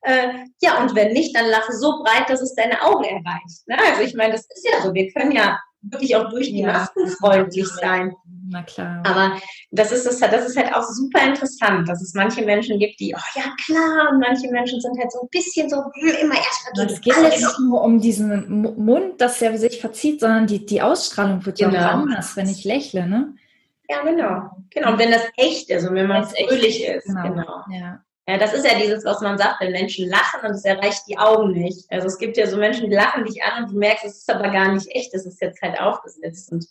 [0.03, 0.29] Äh,
[0.61, 3.67] ja, und wenn nicht, dann lache so breit, dass es deine Augen erreicht.
[3.67, 3.77] Ne?
[3.79, 6.73] Also ich meine, das ist ja so, wir können ja wirklich auch durch die ja,
[6.73, 8.15] Masken freundlich sein.
[8.51, 9.03] Na klar.
[9.05, 9.39] Aber
[9.71, 13.15] das ist, das, das ist halt auch super interessant, dass es manche Menschen gibt, die,
[13.15, 16.87] oh ja klar, und manche Menschen sind halt so ein bisschen so, hm, immer erstmal
[16.87, 17.41] Es geht alles.
[17.41, 21.69] nicht nur um diesen Mund, dass der sich verzieht, sondern die, die Ausstrahlung wird ja
[21.69, 21.81] genau.
[21.81, 23.35] auch anders, wenn ich lächle, ne?
[23.91, 24.51] Ja, genau.
[24.71, 27.07] Genau, und wenn das echt ist und wenn man fröhlich ist.
[27.07, 27.23] Genau.
[27.23, 27.65] genau.
[27.71, 28.03] Ja.
[28.29, 31.17] Ja, das ist ja dieses, was man sagt, wenn Menschen lachen und es erreicht die
[31.17, 31.91] Augen nicht.
[31.91, 34.31] Also es gibt ja so Menschen, die lachen dich an und du merkst, es ist
[34.31, 36.53] aber gar nicht echt, es ist jetzt halt aufgesetzt.
[36.53, 36.67] Und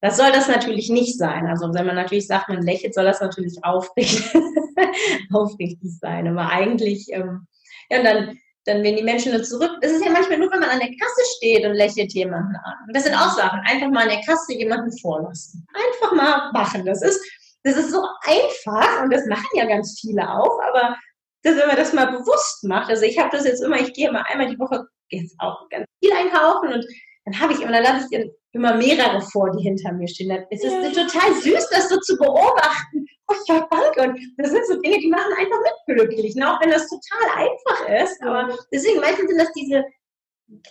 [0.00, 1.46] das soll das natürlich nicht sein.
[1.46, 4.24] Also wenn man natürlich sagt, man lächelt, soll das natürlich aufrichtig,
[5.34, 6.28] aufrichtig sein.
[6.28, 7.46] Aber eigentlich, ähm,
[7.90, 10.60] ja, und dann, dann wenn die Menschen nur zurück, das ist ja manchmal nur, wenn
[10.60, 12.74] man an der Kasse steht und lächelt jemanden an.
[12.86, 13.60] Und das sind auch Sachen.
[13.66, 15.66] Einfach mal an der Kasse jemanden vorlassen.
[15.74, 16.86] Einfach mal machen.
[16.86, 17.20] Das ist,
[17.64, 20.96] das ist so einfach und das machen ja ganz viele auch, aber
[21.42, 24.08] dass, wenn man das mal bewusst macht, also ich habe das jetzt immer, ich gehe
[24.08, 26.86] immer einmal die Woche jetzt auch ganz viel einkaufen und
[27.24, 30.44] dann habe ich immer, dann lasse ich immer mehrere vor, die hinter mir stehen.
[30.50, 30.90] Es ist ja.
[30.90, 33.06] total süß, das so zu beobachten.
[33.28, 34.02] Oh ja, danke.
[34.02, 36.52] Und das sind so Dinge, die machen einfach mitglücklich, ne?
[36.52, 38.20] auch wenn das total einfach ist.
[38.22, 39.84] Aber deswegen meistens sind das diese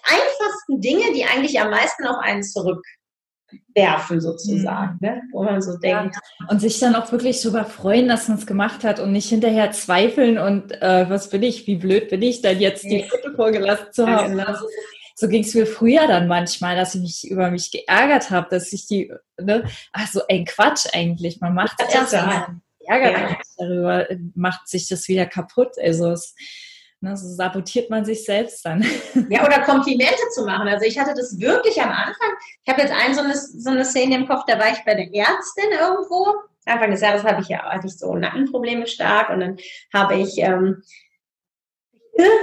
[0.03, 2.85] einfachsten Dinge, die eigentlich am meisten auf einen zurück
[3.73, 5.07] werfen sozusagen, mhm.
[5.07, 5.21] ne?
[5.31, 6.15] wo man so denkt.
[6.15, 6.47] Ja.
[6.49, 9.71] Und sich dann auch wirklich darüber freuen, dass man es gemacht hat und nicht hinterher
[9.71, 13.87] zweifeln und äh, was bin ich, wie blöd bin ich, dann jetzt die Foto vorgelassen
[13.91, 14.37] zu haben.
[14.37, 14.45] Ja, genau.
[14.45, 14.65] also,
[15.15, 18.73] so ging es mir früher dann manchmal, dass ich mich über mich geärgert habe, dass
[18.73, 23.37] ich die, ne, ach so ein Quatsch eigentlich, man macht es erst, ärgert ja.
[23.57, 26.33] darüber, macht sich das wieder kaputt, also es
[27.03, 28.85] Ne, so sabotiert man sich selbst dann.
[29.29, 30.67] Ja, oder Komplimente zu machen.
[30.67, 32.29] Also ich hatte das wirklich am Anfang.
[32.63, 34.93] Ich habe jetzt ein so eine, so eine Szene im Kopf, da war ich bei
[34.93, 36.27] der Ärztin irgendwo
[36.65, 39.57] Anfang des Jahres habe ich ja hatte ich so Nackenprobleme stark und dann
[39.93, 40.83] habe ich, ähm,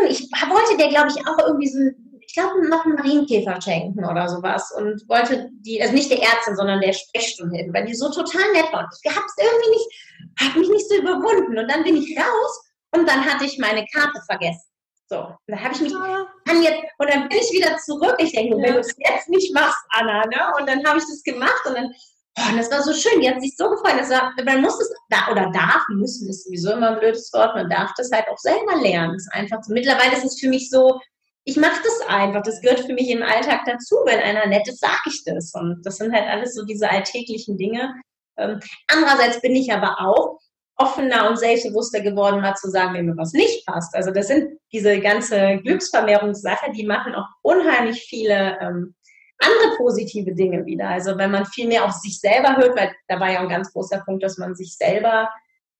[0.09, 1.79] ich wollte der, glaube ich, auch irgendwie so,
[2.21, 6.57] ich glaube, noch einen Marienkäfer schenken oder sowas und wollte die, also nicht der Ärztin,
[6.57, 8.88] sondern der Sprechstunde hin, weil die so total nett war.
[9.05, 12.67] Ich habe es irgendwie nicht, habe mich nicht so überwunden und dann bin ich raus
[12.92, 14.68] und dann hatte ich meine Karte vergessen.
[15.11, 18.16] So, und dann habe ich mich, kann jetzt, und dann bin ich wieder zurück.
[18.18, 20.53] Ich denke, wenn du es jetzt nicht machst, Anna, ne?
[20.59, 21.94] Und dann habe ich das gemacht und dann,
[22.38, 23.98] oh, das war so schön, die hat sich so gefreut.
[23.98, 27.55] Das war, man muss es, da, oder darf, müssen ist sowieso immer ein blödes Wort,
[27.55, 29.14] man darf das halt auch selber lernen.
[29.14, 29.72] Das ist einfach so.
[29.72, 31.01] Mittlerweile ist es für mich so,
[31.44, 32.42] ich mache das einfach.
[32.42, 33.96] Das gehört für mich im Alltag dazu.
[34.05, 35.55] Wenn einer nett ist, sage ich das.
[35.55, 37.94] Und das sind halt alles so diese alltäglichen Dinge.
[38.37, 40.38] Ähm, andererseits bin ich aber auch,
[40.78, 43.94] offener und selbstbewusster geworden, mal zu sagen, wenn mir was nicht passt.
[43.94, 48.94] Also das sind diese ganze Glücksvermehrungssache, die machen auch unheimlich viele ähm,
[49.38, 50.88] andere positive Dinge wieder.
[50.88, 53.72] Also wenn man viel mehr auf sich selber hört, weil da war ja ein ganz
[53.72, 55.28] großer Punkt, dass man sich selber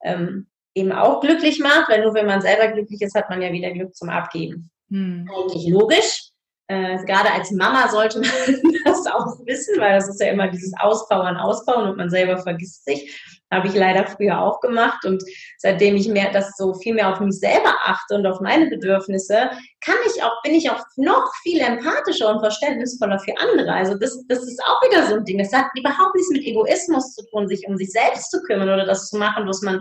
[0.02, 3.52] ähm, eben auch glücklich macht, weil nur wenn man selber glücklich ist, hat man ja
[3.52, 4.70] wieder Glück zum Abgeben.
[4.90, 5.28] Hm.
[5.32, 6.30] Eigentlich logisch.
[6.70, 8.28] Äh, gerade als Mama sollte man
[8.85, 12.85] das auch wissen, weil das ist ja immer dieses Ausbauen, Ausbauen und man selber vergisst
[12.85, 13.24] sich.
[13.50, 15.24] Habe ich leider früher auch gemacht und
[15.57, 19.50] seitdem ich mehr das so viel mehr auf mich selber achte und auf meine Bedürfnisse,
[19.81, 23.72] kann ich auch, bin ich auch noch viel empathischer und verständnisvoller für andere.
[23.72, 25.38] Also das, das ist auch wieder so ein Ding.
[25.38, 28.85] Das hat überhaupt nichts mit Egoismus zu tun, sich um sich selbst zu kümmern oder
[28.85, 29.81] das zu machen, was man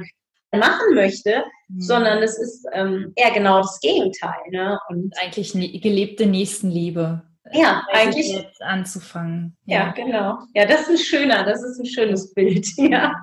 [0.52, 1.82] machen möchte, mhm.
[1.82, 4.40] sondern es ist ähm, eher genau das Gegenteil.
[4.50, 4.80] Ne?
[4.90, 7.24] Und eigentlich gelebte Nächstenliebe.
[7.54, 9.56] Ja, eigentlich jetzt anzufangen.
[9.66, 9.80] Ja.
[9.80, 9.92] ja.
[9.92, 10.40] genau.
[10.54, 12.68] Ja, das ist ein schöner, das ist ein schönes Bild.
[12.78, 13.14] Ja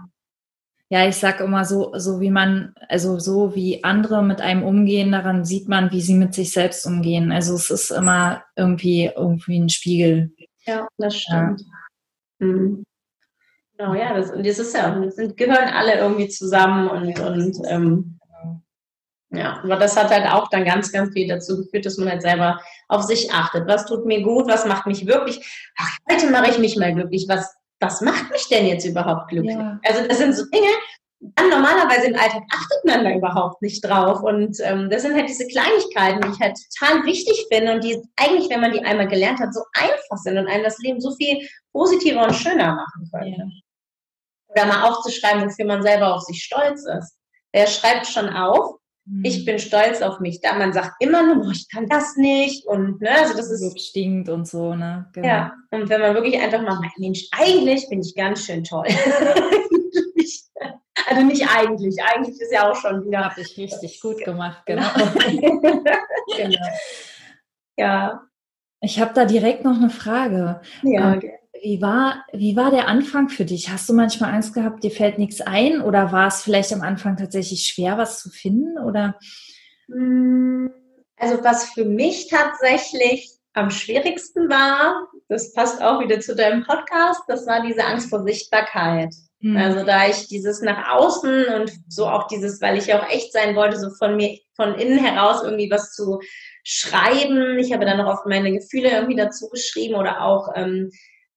[0.90, 5.12] ja, ich sag immer so, so wie man, also so wie andere mit einem umgehen,
[5.12, 7.32] daran sieht man, wie sie mit sich selbst umgehen.
[7.32, 10.32] Also es ist immer irgendwie, irgendwie ein Spiegel.
[10.66, 11.62] Ja, das stimmt.
[12.40, 12.46] Ja.
[12.46, 12.84] Mhm.
[13.76, 18.20] Genau, ja, das, und das ist ja, das gehören alle irgendwie zusammen und, und ähm,
[19.30, 22.22] ja, aber das hat halt auch dann ganz, ganz viel dazu geführt, dass man halt
[22.22, 23.66] selber auf sich achtet.
[23.66, 24.46] Was tut mir gut?
[24.46, 25.72] Was macht mich wirklich?
[25.76, 27.26] Ach, heute mache ich mich mal glücklich.
[27.28, 27.52] Was
[27.84, 29.56] was macht mich denn jetzt überhaupt glücklich?
[29.56, 29.78] Ja.
[29.84, 30.68] Also das sind so Dinge,
[31.36, 34.22] dann normalerweise im Alltag achtet man da überhaupt nicht drauf.
[34.22, 38.02] Und ähm, das sind halt diese Kleinigkeiten, die ich halt total wichtig finde und die
[38.16, 41.14] eigentlich, wenn man die einmal gelernt hat, so einfach sind und einem das Leben so
[41.16, 43.34] viel positiver und schöner machen können.
[43.34, 43.44] Ja.
[44.48, 47.16] Oder mal aufzuschreiben, wofür man selber auf sich stolz ist.
[47.52, 48.76] Wer schreibt schon auf,
[49.22, 49.44] ich mhm.
[49.44, 50.40] bin stolz auf mich.
[50.40, 54.28] Da man sagt immer nur, ich kann das nicht und ne, also das ist stinkt
[54.28, 55.10] und so, ne?
[55.12, 55.26] Genau.
[55.26, 55.52] Ja.
[55.70, 58.86] Und wenn man wirklich einfach mal Mensch, eigentlich bin ich ganz schön toll.
[61.06, 63.24] also nicht eigentlich, eigentlich ist ja auch schon wieder.
[63.24, 64.88] Habe ich richtig gut gemacht, genau.
[66.36, 66.66] genau.
[67.76, 68.22] Ja.
[68.80, 70.60] Ich habe da direkt noch eine Frage.
[70.82, 71.26] Ja, okay.
[71.26, 73.70] Ähm, wie war, wie war der Anfang für dich?
[73.70, 75.80] Hast du manchmal Angst gehabt, dir fällt nichts ein?
[75.80, 78.76] Oder war es vielleicht am Anfang tatsächlich schwer, was zu finden?
[78.78, 79.18] Oder?
[79.88, 80.66] Mm,
[81.16, 87.22] also was für mich tatsächlich am schwierigsten war, das passt auch wieder zu deinem Podcast,
[87.28, 89.14] das war diese Angst vor Sichtbarkeit.
[89.44, 89.58] Mhm.
[89.58, 93.30] Also da ich dieses nach außen und so auch dieses, weil ich ja auch echt
[93.30, 96.18] sein wollte, so von mir, von innen heraus irgendwie was zu
[96.64, 97.58] schreiben.
[97.58, 100.90] Ich habe dann noch oft meine Gefühle irgendwie dazu geschrieben oder auch ähm,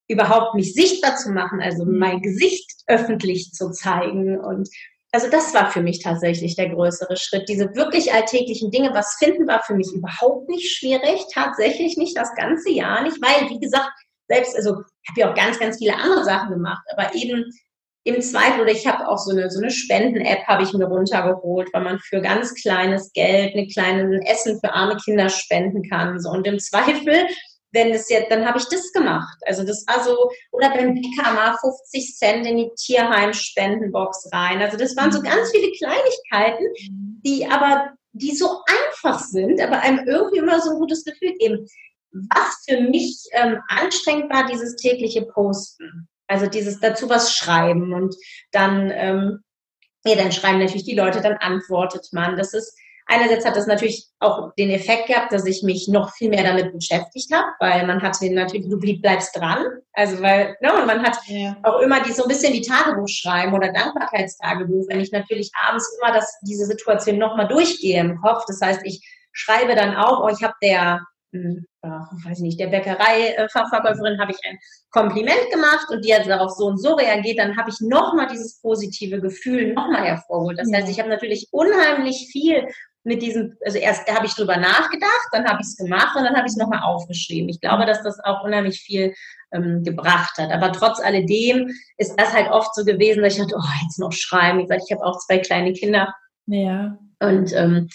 [0.07, 1.97] überhaupt mich sichtbar zu machen, also mhm.
[1.97, 4.39] mein Gesicht öffentlich zu zeigen.
[4.39, 4.69] Und
[5.11, 7.49] also das war für mich tatsächlich der größere Schritt.
[7.49, 12.33] Diese wirklich alltäglichen Dinge, was finden, war für mich überhaupt nicht schwierig, tatsächlich nicht das
[12.35, 13.91] ganze Jahr nicht, weil, wie gesagt,
[14.29, 17.43] selbst, also ich habe ja auch ganz, ganz viele andere Sachen gemacht, aber eben
[18.07, 21.69] im Zweifel, oder ich habe auch so eine, so eine Spenden-App habe ich mir runtergeholt,
[21.73, 26.19] weil man für ganz kleines Geld eine kleine Essen für arme Kinder spenden kann.
[26.19, 26.29] So.
[26.29, 27.27] Und im Zweifel
[27.71, 29.37] wenn es jetzt, dann habe ich das gemacht.
[29.45, 30.15] Also das war so,
[30.51, 34.61] oder beim Bäcker mal 50 Cent in die Tierheim-Spendenbox rein.
[34.61, 36.65] Also das waren so ganz viele Kleinigkeiten,
[37.25, 41.67] die aber, die so einfach sind, aber einem irgendwie immer so ein gutes Gefühl geben.
[42.11, 46.07] Was für mich ähm, anstrengend war, dieses tägliche Posten.
[46.27, 48.15] Also dieses dazu was schreiben und
[48.51, 49.39] dann, ähm,
[50.05, 52.37] ja, dann schreiben natürlich die Leute, dann antwortet man.
[52.37, 52.77] Das ist,
[53.09, 56.73] Einerseits hat das natürlich auch den Effekt gehabt, dass ich mich noch viel mehr damit
[56.73, 59.65] beschäftigt habe, weil man hatte natürlich, du bleibst dran.
[59.93, 61.55] Also weil, ne, und man hat ja.
[61.63, 65.89] auch immer die, so ein bisschen die Tagebuch schreiben oder Dankbarkeitstagebuch, wenn ich natürlich abends
[66.01, 68.43] immer das, diese Situation nochmal durchgehe im Kopf.
[68.45, 70.99] Das heißt, ich schreibe dann auch, oh, ich habe der
[71.31, 74.57] hm, weiß ich nicht, der Bäckerei-Fachverkäuferin habe ich ein
[74.91, 78.59] Kompliment gemacht und die hat darauf so und so reagiert, dann habe ich nochmal dieses
[78.61, 80.59] positive Gefühl nochmal hervorgeholt.
[80.59, 82.67] Das heißt, ich habe natürlich unheimlich viel
[83.03, 86.35] mit diesem, also erst habe ich drüber nachgedacht, dann habe ich es gemacht und dann
[86.35, 87.47] habe ich es nochmal aufgeschrieben.
[87.47, 89.13] Ich glaube, dass das auch unheimlich viel
[89.53, 90.51] ähm, gebracht hat.
[90.51, 94.11] Aber trotz alledem ist das halt oft so gewesen, dass ich dachte, oh, jetzt noch
[94.11, 94.59] schreiben.
[94.59, 96.13] Gesagt, ich habe auch zwei kleine Kinder.
[96.47, 96.97] Ja.
[97.19, 97.87] Und ähm,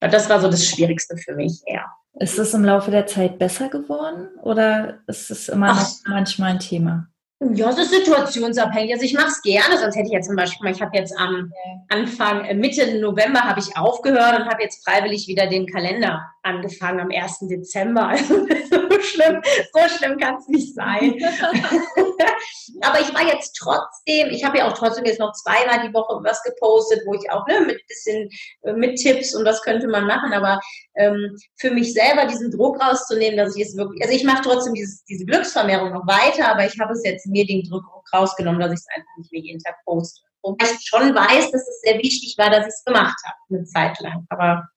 [0.00, 1.84] das war so das Schwierigste für mich, ja.
[2.18, 6.60] Ist es im Laufe der Zeit besser geworden oder ist es immer noch manchmal ein
[6.60, 7.08] Thema?
[7.40, 8.94] Ja, es ist situationsabhängig.
[8.94, 11.52] Also ich mache es gerne, sonst hätte ich ja zum Beispiel, ich habe jetzt am
[11.90, 17.00] Anfang, äh, Mitte November habe ich aufgehört und habe jetzt freiwillig wieder den Kalender angefangen
[17.00, 17.40] am 1.
[17.48, 18.08] Dezember.
[18.16, 21.14] Also so schlimm, so schlimm kann es nicht sein.
[22.82, 26.22] Aber ich war jetzt trotzdem, ich habe ja auch trotzdem jetzt noch zweimal die Woche
[26.22, 28.28] was gepostet, wo ich auch ne, mit bisschen
[28.62, 30.32] äh, mit Tipps und was könnte man machen.
[30.32, 30.60] Aber
[30.96, 34.74] ähm, für mich selber diesen Druck rauszunehmen, dass ich es wirklich, also ich mache trotzdem
[34.74, 38.72] dieses, diese Glücksvermehrung noch weiter, aber ich habe es jetzt mir den Druck rausgenommen, dass
[38.72, 40.22] ich es einfach nicht mehr jeden Tag poste.
[40.42, 43.64] Wobei ich schon weiß, dass es sehr wichtig war, dass ich es gemacht habe, eine
[43.64, 44.26] Zeit lang.
[44.28, 44.68] Aber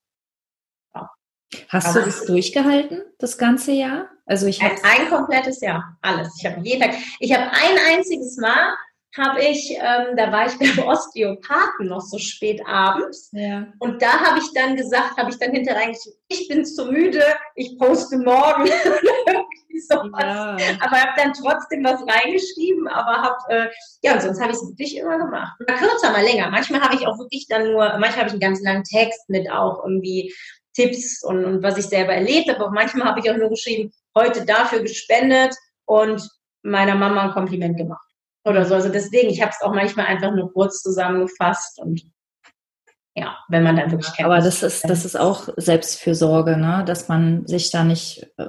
[1.70, 4.10] Hast aber du das durchgehalten, das ganze Jahr?
[4.26, 6.36] Also ich habe ein komplettes Jahr, alles.
[6.38, 8.76] Ich habe jeden Tag, ich habe ein einziges Mal
[9.18, 13.30] habe ich, ähm, da war ich beim Osteopathen noch so spät abends.
[13.34, 13.68] Ja.
[13.80, 15.92] Und da habe ich dann gesagt, habe ich dann hinterher
[16.28, 17.24] ich bin zu müde,
[17.56, 18.68] ich poste morgen.
[19.92, 20.58] ja.
[20.82, 23.68] Aber habe dann trotzdem was reingeschrieben, aber habe, äh,
[24.04, 25.54] ja, und sonst habe ich es wirklich immer gemacht.
[25.68, 26.50] Mal kürzer, mal länger.
[26.50, 29.50] Manchmal habe ich auch wirklich dann nur, manchmal habe ich einen ganz langen Text mit
[29.52, 30.34] auch irgendwie
[30.80, 32.62] Tipps und, und was ich selber erlebt habe.
[32.62, 35.54] Aber manchmal habe ich auch nur geschrieben, heute dafür gespendet
[35.86, 36.22] und
[36.63, 38.08] meiner Mama ein Kompliment gemacht
[38.46, 38.76] oder so.
[38.76, 42.02] Also deswegen, ich habe es auch manchmal einfach nur kurz zusammengefasst und
[43.15, 44.28] ja, wenn man dann wirklich kennt.
[44.28, 46.84] Aber das ist, das ist auch Selbstfürsorge, ne?
[46.86, 48.48] dass man sich da nicht äh,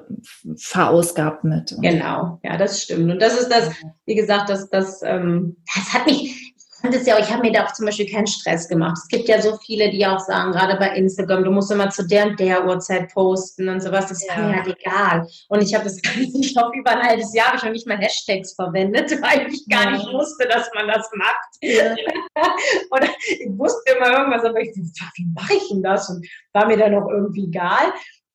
[0.56, 1.74] verausgabt mit.
[1.80, 3.10] Genau, ja, das stimmt.
[3.10, 3.70] Und das ist das,
[4.06, 6.49] wie gesagt, das, das, ähm, das hat mich,
[6.80, 8.98] fand es ja auch, ich habe mir da auch zum Beispiel keinen Stress gemacht.
[9.02, 12.06] Es gibt ja so viele, die auch sagen, gerade bei Instagram, du musst immer zu
[12.06, 14.08] der und der Uhrzeit posten und sowas.
[14.08, 14.36] Das ja.
[14.36, 15.26] war mir halt egal.
[15.48, 17.98] Und ich habe das ich glaube, über ein halbes Jahr habe ich noch nicht mal
[17.98, 19.90] Hashtags verwendet, weil ich gar ja.
[19.92, 21.48] nicht wusste, dass man das macht.
[21.60, 21.94] Ja.
[22.90, 26.08] Oder ich wusste immer irgendwas, aber ich dachte, wie mache ich denn das?
[26.08, 27.92] Und war mir dann auch irgendwie egal.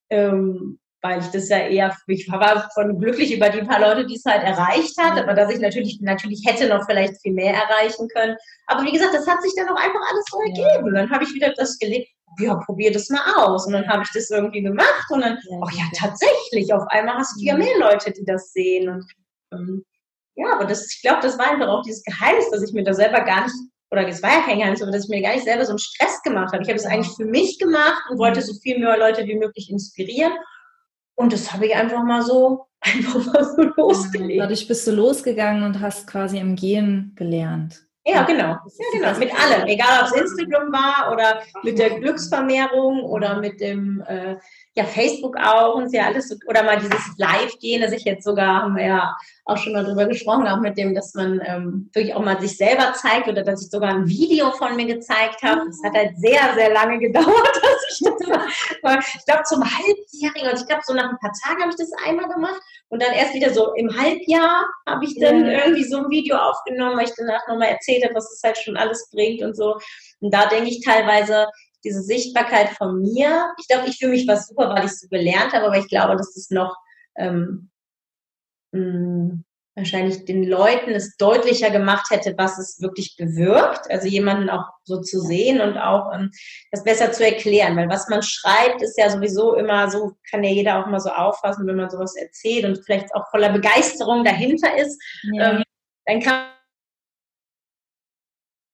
[0.10, 4.16] Ähm, weil ich das ja eher, ich war von glücklich über die paar Leute, die
[4.16, 8.08] es halt erreicht hat, aber dass ich natürlich, natürlich hätte noch vielleicht viel mehr erreichen
[8.08, 8.36] können.
[8.66, 10.88] Aber wie gesagt, das hat sich dann auch einfach alles so ergeben.
[10.88, 13.68] Und dann habe ich wieder das gelegt, ja, probier das mal aus.
[13.68, 17.40] Und dann habe ich das irgendwie gemacht und dann, ach ja, tatsächlich, auf einmal hast
[17.40, 18.90] du ja mehr Leute, die das sehen.
[18.90, 19.06] Und
[19.54, 19.86] ähm,
[20.34, 22.96] ja, aber das, ich glaube, das war einfach auch dieses Geheimnis, dass ich mir da
[22.96, 23.56] selber gar nicht
[23.92, 25.80] oder es war ja kein Geheimnis, aber dass ich mir gar nicht selber so einen
[25.80, 26.64] Stress gemacht habe.
[26.64, 29.70] Ich habe es eigentlich für mich gemacht und wollte so viel mehr Leute wie möglich
[29.70, 30.34] inspirieren.
[31.16, 34.42] Und das habe ich einfach mal so, einfach mal so losgelegt.
[34.42, 37.86] Dadurch bist du losgegangen und hast quasi im Gehen gelernt.
[38.08, 38.50] Ja, genau.
[38.50, 38.60] Ja,
[38.94, 39.18] genau.
[39.18, 39.66] Mit allem.
[39.68, 44.36] Egal, ob es Instagram war oder mit der Glücksvermehrung oder mit dem äh,
[44.76, 46.38] ja, Facebook auch und ja alles.
[46.48, 50.08] Oder mal dieses Live-Gehen, das ich jetzt sogar, haben wir ja auch schon mal drüber
[50.08, 53.64] gesprochen, auch mit dem, dass man ähm, wirklich auch mal sich selber zeigt oder dass
[53.64, 55.62] ich sogar ein Video von mir gezeigt habe.
[55.68, 58.28] Das hat halt sehr, sehr lange gedauert, dass ich das
[58.82, 59.00] war.
[59.00, 61.92] Ich glaube, zum Halbjährigen, und ich glaube, so nach ein paar Tagen habe ich das
[62.04, 65.64] einmal gemacht und dann erst wieder so im Halbjahr habe ich dann ja.
[65.64, 68.78] irgendwie so ein Video aufgenommen, weil ich danach nochmal erzählt habe, was es halt schon
[68.78, 69.78] alles bringt und so.
[70.22, 71.48] Und da denke ich teilweise,
[71.84, 75.08] diese Sichtbarkeit von mir, ich glaube, ich für mich war super, weil ich es so
[75.08, 76.76] gelernt habe, aber ich glaube, dass das noch
[77.16, 77.70] ähm,
[78.76, 79.44] mh,
[79.76, 83.92] wahrscheinlich den Leuten es deutlicher gemacht hätte, was es wirklich bewirkt.
[83.92, 86.32] Also jemanden auch so zu sehen und auch ähm,
[86.72, 87.76] das besser zu erklären.
[87.76, 91.10] Weil was man schreibt, ist ja sowieso immer so, kann ja jeder auch mal so
[91.10, 95.02] auffassen, wenn man sowas erzählt und vielleicht auch voller Begeisterung dahinter ist.
[95.34, 95.52] Ja.
[95.52, 95.64] Ähm,
[96.06, 96.46] dann kann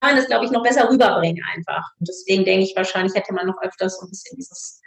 [0.04, 1.84] man das, glaube ich, noch besser rüberbringen einfach.
[2.00, 4.82] Und deswegen denke ich, wahrscheinlich hätte man noch öfters so ein bisschen dieses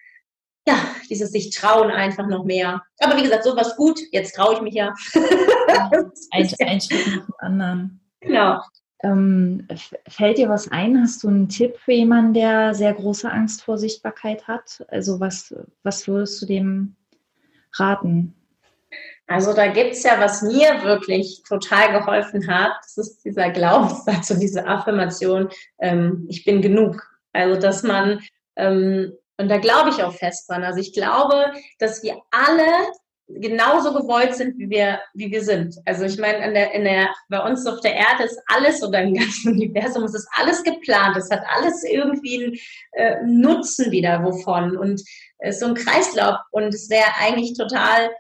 [0.67, 0.77] ja,
[1.11, 2.83] dieses sich trauen einfach noch mehr.
[3.01, 4.95] Aber wie gesagt, sowas gut, jetzt traue ich mich ja.
[6.31, 8.01] ein, ein Schritt nach dem anderen.
[8.21, 8.61] Genau.
[9.03, 9.69] Ähm,
[10.09, 11.01] fällt dir was ein?
[11.03, 14.85] Hast du einen Tipp für jemanden, der sehr große Angst vor Sichtbarkeit hat?
[14.89, 16.97] Also was, was würdest du dem
[17.75, 18.35] raten?
[19.27, 24.31] Also da gibt es ja, was mir wirklich total geholfen hat, das ist dieser Glaubenssatz
[24.31, 25.49] und diese Affirmation,
[25.81, 27.03] ähm, ich bin genug.
[27.33, 28.21] Also dass man
[28.57, 30.65] ähm, und da glaube ich auch fest dran.
[30.65, 32.93] Also ich glaube, dass wir alle
[33.27, 35.77] genauso gewollt sind, wie wir, wie wir sind.
[35.87, 39.03] Also ich meine, in der, in der, bei uns auf der Erde ist alles oder
[39.03, 41.17] im ganzen Universum es ist alles geplant.
[41.17, 42.59] Es hat alles irgendwie einen
[42.93, 45.03] äh, Nutzen wieder wovon und
[45.39, 46.37] äh, so ein Kreislauf.
[46.51, 48.11] Und es wäre eigentlich total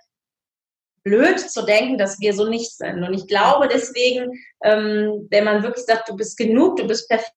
[1.02, 3.04] blöd zu denken, dass wir so nicht sind.
[3.04, 7.34] Und ich glaube deswegen, ähm, wenn man wirklich sagt, du bist genug, du bist perfekt,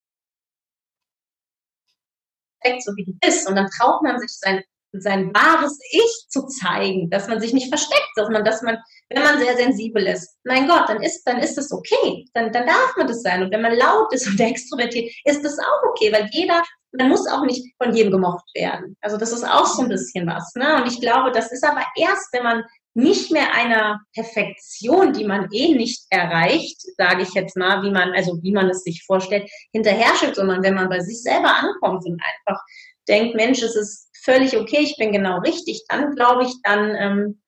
[2.68, 3.48] perfekt, so wie du bist.
[3.48, 7.70] Und dann traut man sich sein, sein wahres Ich zu zeigen, dass man sich nicht
[7.70, 8.78] versteckt, dass man, dass man,
[9.10, 12.26] wenn man sehr sensibel ist, mein Gott, dann ist, dann ist es okay.
[12.34, 13.44] Dann, dann darf man das sein.
[13.44, 17.28] Und wenn man laut ist und extrovertiert, ist das auch okay, weil jeder, man muss
[17.28, 18.96] auch nicht von jedem gemocht werden.
[19.02, 20.54] Also das ist auch so ein bisschen was.
[20.56, 20.82] Ne?
[20.82, 22.64] Und ich glaube, das ist aber erst, wenn man
[22.98, 28.12] nicht mehr einer Perfektion, die man eh nicht erreicht, sage ich jetzt mal, wie man,
[28.14, 32.04] also wie man es sich vorstellt, hinterher schickt, sondern wenn man bei sich selber ankommt
[32.08, 32.60] und einfach
[33.08, 37.42] denkt, Mensch, es ist völlig okay, ich bin genau richtig, dann glaube ich, dann ähm,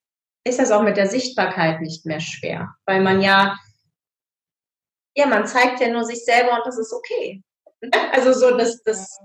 [0.44, 3.58] ist das auch mit der Sichtbarkeit nicht mehr schwer, weil man ja,
[5.16, 7.42] ja, man zeigt ja nur sich selber und das ist okay.
[8.12, 9.18] Also so, das, das.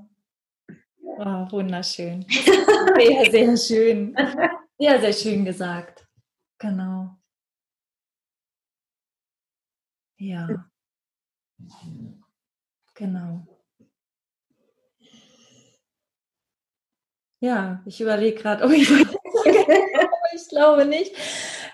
[1.04, 2.26] Oh, wunderschön.
[2.98, 4.16] Sehr, sehr schön.
[4.80, 6.05] Sehr, sehr schön gesagt.
[6.58, 7.18] Genau.
[10.18, 10.48] Ja.
[12.94, 13.46] Genau.
[17.42, 18.90] Ja, ich überlege gerade, ob ich,
[20.36, 21.14] ich glaube nicht.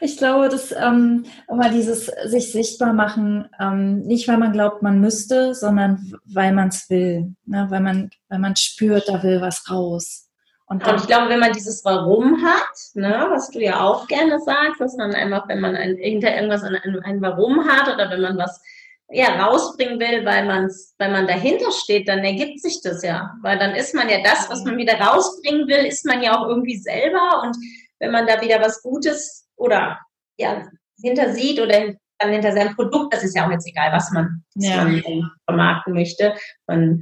[0.03, 4.99] Ich glaube, dass ähm, immer dieses sich sichtbar machen, ähm, nicht weil man glaubt, man
[4.99, 7.67] müsste, sondern weil man es will, ne?
[7.69, 10.30] weil man, weil man spürt, da will was raus.
[10.71, 14.39] Und, und ich glaube, wenn man dieses Warum hat, ne, was du ja auch gerne
[14.39, 18.21] sagst, dass man einfach, wenn man ein, hinter irgendwas ein, ein Warum hat oder wenn
[18.21, 18.61] man was
[19.09, 23.33] ja, rausbringen will, weil, man's, weil man dahinter steht, dann ergibt sich das ja.
[23.41, 26.47] Weil dann ist man ja das, was man wieder rausbringen will, ist man ja auch
[26.47, 27.41] irgendwie selber.
[27.43, 27.57] Und
[27.99, 29.99] wenn man da wieder was Gutes oder
[30.37, 30.69] ja,
[31.03, 34.45] hinter sieht oder dann hinter seinem Produkt, das ist ja auch jetzt egal, was man,
[34.55, 34.85] was ja.
[34.85, 36.33] man vermarkten möchte.
[36.65, 37.01] Man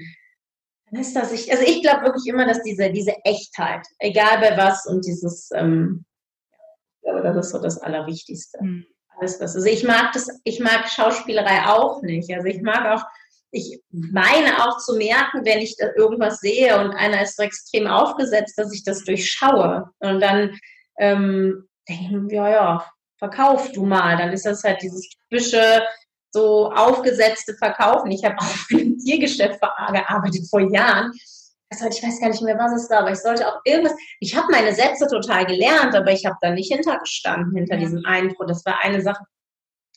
[0.91, 4.85] ist das, ich, also ich glaube wirklich immer, dass diese, diese Echtheit, egal bei was
[4.85, 6.05] und dieses, ähm,
[6.95, 8.57] ich glaube, das ist so das Allerwichtigste.
[8.61, 8.85] Mhm.
[9.17, 9.55] Alles was.
[9.55, 12.33] Also ich mag das, ich mag Schauspielerei auch nicht.
[12.33, 13.05] Also ich mag auch,
[13.51, 18.57] ich meine auch zu merken, wenn ich irgendwas sehe und einer ist so extrem aufgesetzt,
[18.57, 19.89] dass ich das durchschaue.
[19.99, 20.57] Und dann
[20.99, 24.17] ähm, denke ich, ja, ja, verkauf du mal.
[24.17, 25.83] Dann ist das halt dieses typische,
[26.31, 28.11] so aufgesetzte Verkaufen.
[28.11, 28.69] Ich habe auch
[29.03, 31.11] Tiergeschäft gearbeitet vor Jahren.
[31.71, 33.93] Also ich weiß gar nicht mehr, was es war, aber ich sollte auch irgendwas.
[34.19, 38.33] Ich habe meine Sätze total gelernt, aber ich habe da nicht hintergestanden, hinter diesem einen
[38.33, 38.45] Pro.
[38.45, 39.23] Das war eine Sache,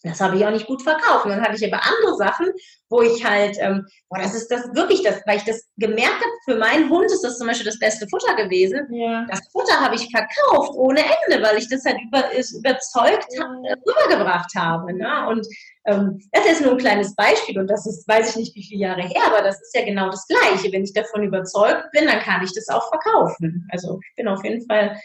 [0.03, 1.25] das habe ich auch nicht gut verkauft.
[1.25, 2.49] Und dann hatte ich aber andere Sachen,
[2.89, 6.33] wo ich halt, ähm, boah, das ist das wirklich das, weil ich das gemerkt habe,
[6.45, 8.87] für meinen Hund ist das zum Beispiel das beste Futter gewesen.
[8.93, 9.25] Ja.
[9.31, 13.45] Das Futter habe ich verkauft ohne Ende, weil ich das halt über, überzeugt ja.
[13.65, 14.93] Äh, rübergebracht habe.
[14.93, 15.29] Ne?
[15.29, 15.47] Und
[15.87, 18.83] ähm, das ist nur ein kleines Beispiel und das ist, weiß ich nicht, wie viele
[18.83, 20.73] Jahre her, aber das ist ja genau das Gleiche.
[20.73, 23.69] Wenn ich davon überzeugt bin, dann kann ich das auch verkaufen.
[23.71, 25.01] Also ich bin auf jeden Fall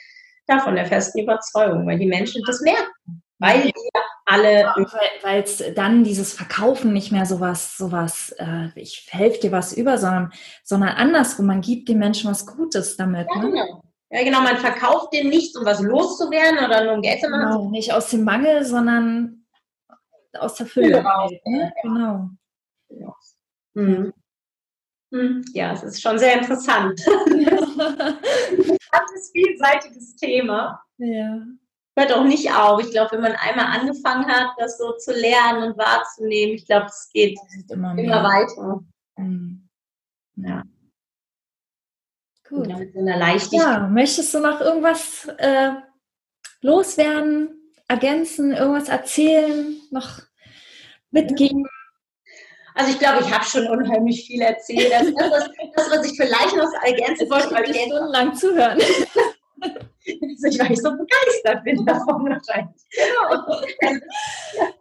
[0.48, 3.22] davon der festen Überzeugung, weil die Menschen das merken.
[3.40, 3.74] Weil wir
[4.28, 4.74] alle.
[5.24, 9.98] Weil es dann dieses Verkaufen nicht mehr sowas, sowas, äh, ich helfe dir was über,
[9.98, 10.32] sondern,
[10.64, 13.28] sondern andersrum, man gibt den Menschen was Gutes damit.
[13.34, 13.50] Ja, ne?
[13.50, 13.84] genau.
[14.10, 17.42] Ja, genau, man verkauft den nicht, um was loszuwerden oder nur um Geld zu machen.
[17.42, 19.46] Genau, nicht aus dem Mangel, sondern
[20.34, 21.00] aus der Fülle.
[21.00, 21.30] Genau.
[21.46, 21.74] Ne?
[21.82, 22.30] genau.
[22.88, 23.16] genau.
[23.74, 24.14] Mhm.
[25.54, 27.02] Ja, es ist schon sehr interessant.
[28.90, 29.02] Ja.
[29.14, 30.82] das vielseitiges Thema.
[30.98, 31.42] Ja
[31.98, 32.80] hört auch nicht auf.
[32.82, 36.86] Ich glaube, wenn man einmal angefangen hat, das so zu lernen und wahrzunehmen, ich glaube,
[36.86, 37.38] es geht
[37.70, 38.84] immer, immer weiter.
[39.18, 39.68] Mhm.
[40.36, 40.64] Ja.
[42.48, 42.68] Gut.
[43.52, 45.72] Ja, möchtest du noch irgendwas äh,
[46.62, 50.22] loswerden, ergänzen, irgendwas erzählen, noch
[51.12, 51.68] mitgeben?
[52.74, 54.92] Also ich glaube, ich habe schon unheimlich viel erzählt.
[54.92, 58.80] Das, das, das, was ich vielleicht noch ergänzen wollte, weil ich stundenlang zuhören.
[60.10, 62.82] Ich, weil ich so begeistert bin davon wahrscheinlich.
[62.92, 63.62] Genau.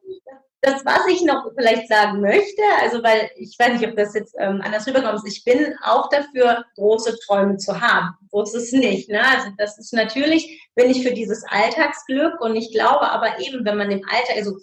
[0.63, 4.35] Das, was ich noch vielleicht sagen möchte, also weil ich weiß nicht, ob das jetzt
[4.37, 8.17] ähm, anders rüberkommt, ich bin auch dafür, große Träume zu haben.
[8.33, 9.09] Wo ist es nicht?
[9.09, 9.23] Ne?
[9.23, 13.77] Also das ist natürlich, bin ich für dieses Alltagsglück und ich glaube aber eben, wenn
[13.77, 14.59] man im Alltag, also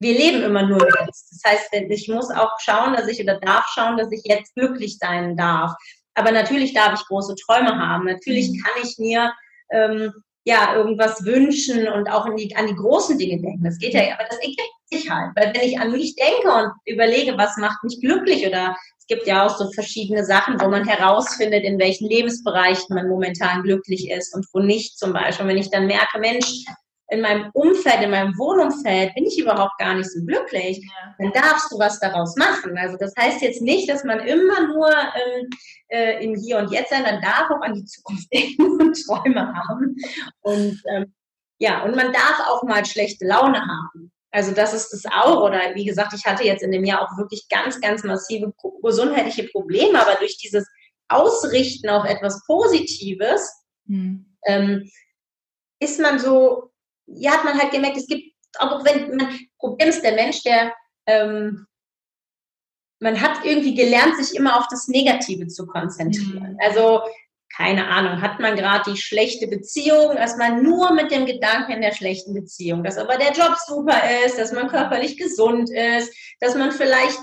[0.00, 1.30] wir leben immer nur jetzt.
[1.30, 4.98] Das heißt, ich muss auch schauen, dass ich oder darf schauen, dass ich jetzt glücklich
[4.98, 5.72] sein darf.
[6.14, 8.06] Aber natürlich darf ich große Träume haben.
[8.06, 8.62] Natürlich mhm.
[8.62, 9.32] kann ich mir
[9.72, 10.12] ähm,
[10.44, 13.64] ja irgendwas wünschen und auch die, an die großen Dinge denken.
[13.64, 15.30] Das geht ja, aber das ergibt sich halt.
[15.36, 19.26] Weil wenn ich an mich denke und überlege, was macht mich glücklich oder es gibt
[19.26, 24.34] ja auch so verschiedene Sachen, wo man herausfindet, in welchen Lebensbereichen man momentan glücklich ist
[24.34, 25.46] und wo nicht zum Beispiel.
[25.46, 26.64] Wenn ich dann merke, Mensch,
[27.10, 31.14] in meinem Umfeld, in meinem Wohnumfeld bin ich überhaupt gar nicht so glücklich, ja.
[31.18, 32.78] dann darfst du was daraus machen.
[32.78, 35.50] Also das heißt jetzt nicht, dass man immer nur ähm,
[35.88, 39.52] äh, im Hier und Jetzt sein, man darf auch an die Zukunft denken und Träume
[39.54, 39.96] haben.
[40.42, 41.12] Und ähm,
[41.58, 44.12] ja, und man darf auch mal schlechte Laune haben.
[44.30, 45.42] Also das ist das auch.
[45.42, 49.48] Oder wie gesagt, ich hatte jetzt in dem Jahr auch wirklich ganz, ganz massive gesundheitliche
[49.48, 50.66] Probleme, aber durch dieses
[51.08, 53.52] ausrichten auf etwas Positives,
[53.86, 54.36] mhm.
[54.46, 54.88] ähm,
[55.80, 56.69] ist man so,
[57.14, 60.74] ja, hat man halt gemerkt, es gibt, auch wenn man, Problem ist der Mensch, der,
[61.06, 61.66] ähm,
[63.00, 66.52] man hat irgendwie gelernt, sich immer auf das Negative zu konzentrieren.
[66.52, 66.58] Mhm.
[66.60, 67.02] Also
[67.56, 71.80] keine Ahnung, hat man gerade die schlechte Beziehung, dass man nur mit dem Gedanken in
[71.80, 76.54] der schlechten Beziehung, dass aber der Job super ist, dass man körperlich gesund ist, dass
[76.54, 77.18] man vielleicht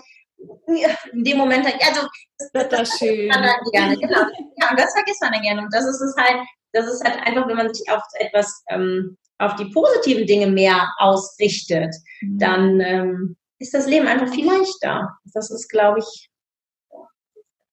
[1.14, 2.08] in dem Moment, also
[2.38, 3.28] das, das, das schön.
[3.30, 4.20] Man dann gerne, genau.
[4.58, 5.62] Ja, und das vergisst man dann gerne.
[5.62, 9.18] Und das ist es halt, das ist halt einfach, wenn man sich auf etwas, ähm,
[9.40, 12.40] auf die positiven Dinge mehr ausrichtet, mhm.
[12.40, 15.18] dann ähm, ist das Leben einfach viel leichter.
[15.34, 16.30] Das ist, glaube ich,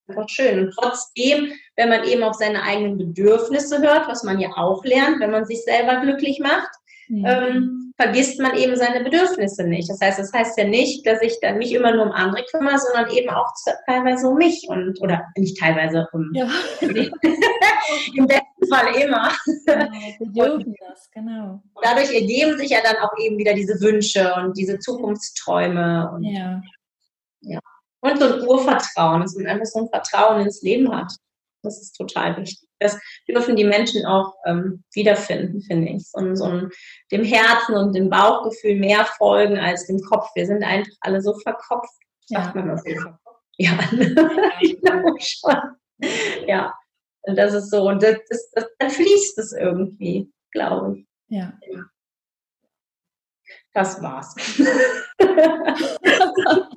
[0.08, 0.66] einfach schön.
[0.66, 5.20] Und trotzdem, wenn man eben auf seine eigenen Bedürfnisse hört, was man ja auch lernt,
[5.20, 6.70] wenn man sich selber glücklich macht,
[7.24, 9.88] ähm, vergisst man eben seine Bedürfnisse nicht.
[9.88, 12.78] Das heißt, das heißt ja nicht, dass ich dann mich immer nur um andere kümmere,
[12.78, 13.52] sondern eben auch
[13.86, 16.48] teilweise um mich und oder nicht teilweise um ja.
[16.80, 19.30] im besten Fall immer.
[20.18, 21.62] Genau, das, genau.
[21.82, 26.60] Dadurch ergeben sich ja dann auch eben wieder diese Wünsche und diese Zukunftsträume und ja.
[27.40, 27.60] ja.
[28.00, 31.12] Und so ein Urvertrauen, dass man einfach so ein Vertrauen ins Leben hat.
[31.64, 32.68] Das ist total wichtig.
[32.78, 32.98] Das
[33.28, 36.10] dürfen die Menschen auch ähm, wiederfinden, finde ich.
[36.10, 36.70] So, so ein,
[37.10, 40.28] dem Herzen und dem Bauchgefühl mehr folgen als dem Kopf.
[40.34, 41.94] Wir sind einfach alle so verkopft.
[42.28, 42.44] Ja.
[42.44, 42.90] Sagt man das so
[43.56, 43.78] Ja,
[44.60, 45.56] ich glaube schon.
[46.46, 46.74] Ja,
[47.22, 47.88] und das ist so.
[47.88, 51.06] Und das, das, das, dann fließt es irgendwie, glaube ich.
[51.28, 51.52] Ja.
[53.72, 54.34] Das war's.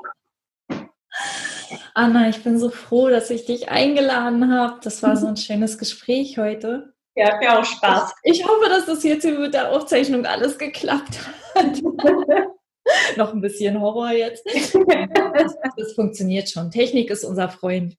[1.97, 4.79] Anna, ich bin so froh, dass ich dich eingeladen habe.
[4.83, 6.93] Das war so ein schönes Gespräch heute.
[7.15, 8.13] Ja, hat mir auch Spaß.
[8.21, 11.19] Ich hoffe, dass das jetzt hier mit der Aufzeichnung alles geklappt
[11.55, 11.81] hat.
[13.17, 14.45] Noch ein bisschen Horror jetzt.
[14.45, 14.73] Das,
[15.77, 16.69] das, funktioniert schon.
[16.69, 17.97] Technik ist unser Freund.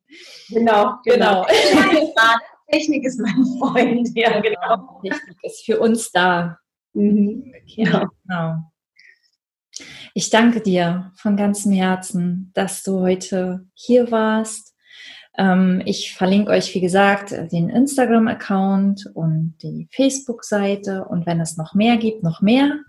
[0.49, 1.45] Genau, genau.
[1.45, 2.35] genau.
[2.71, 5.01] Technik ist mein Freund, ja, genau.
[5.03, 6.57] Technik ist für uns da.
[6.93, 7.53] Mhm.
[7.67, 8.59] Ja, genau.
[10.15, 14.75] Ich danke dir von ganzem Herzen, dass du heute hier warst.
[15.37, 21.75] Ähm, ich verlinke euch, wie gesagt, den Instagram-Account und die Facebook-Seite und wenn es noch
[21.75, 22.81] mehr gibt, noch mehr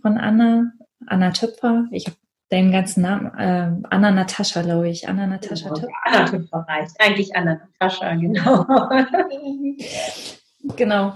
[0.00, 0.72] von Anna,
[1.06, 1.86] Anna Töpfer.
[1.90, 2.16] Ich habe
[2.50, 5.08] deinen ganzen Namen, äh, Anna Natascha, glaube ich.
[5.08, 5.94] Anna Natascha genau, Töpfer.
[6.04, 6.92] Anna Töpfer reicht.
[6.98, 8.66] Eigentlich Anna Natascha, genau.
[10.76, 11.14] genau.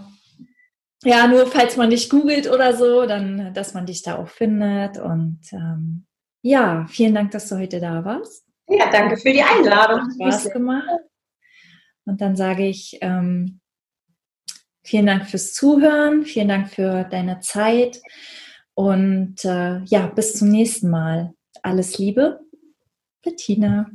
[1.05, 4.99] Ja, nur falls man dich googelt oder so, dann, dass man dich da auch findet.
[4.99, 6.07] Und ähm,
[6.43, 8.47] ja, vielen Dank, dass du heute da warst.
[8.69, 10.11] Ja, danke für die Einladung.
[10.13, 10.89] Spaß gemacht.
[12.07, 13.61] Und dann sage ich ähm,
[14.83, 18.01] vielen Dank fürs Zuhören, vielen Dank für deine Zeit
[18.75, 21.33] und äh, ja, bis zum nächsten Mal.
[21.63, 22.41] Alles Liebe,
[23.23, 23.91] Bettina.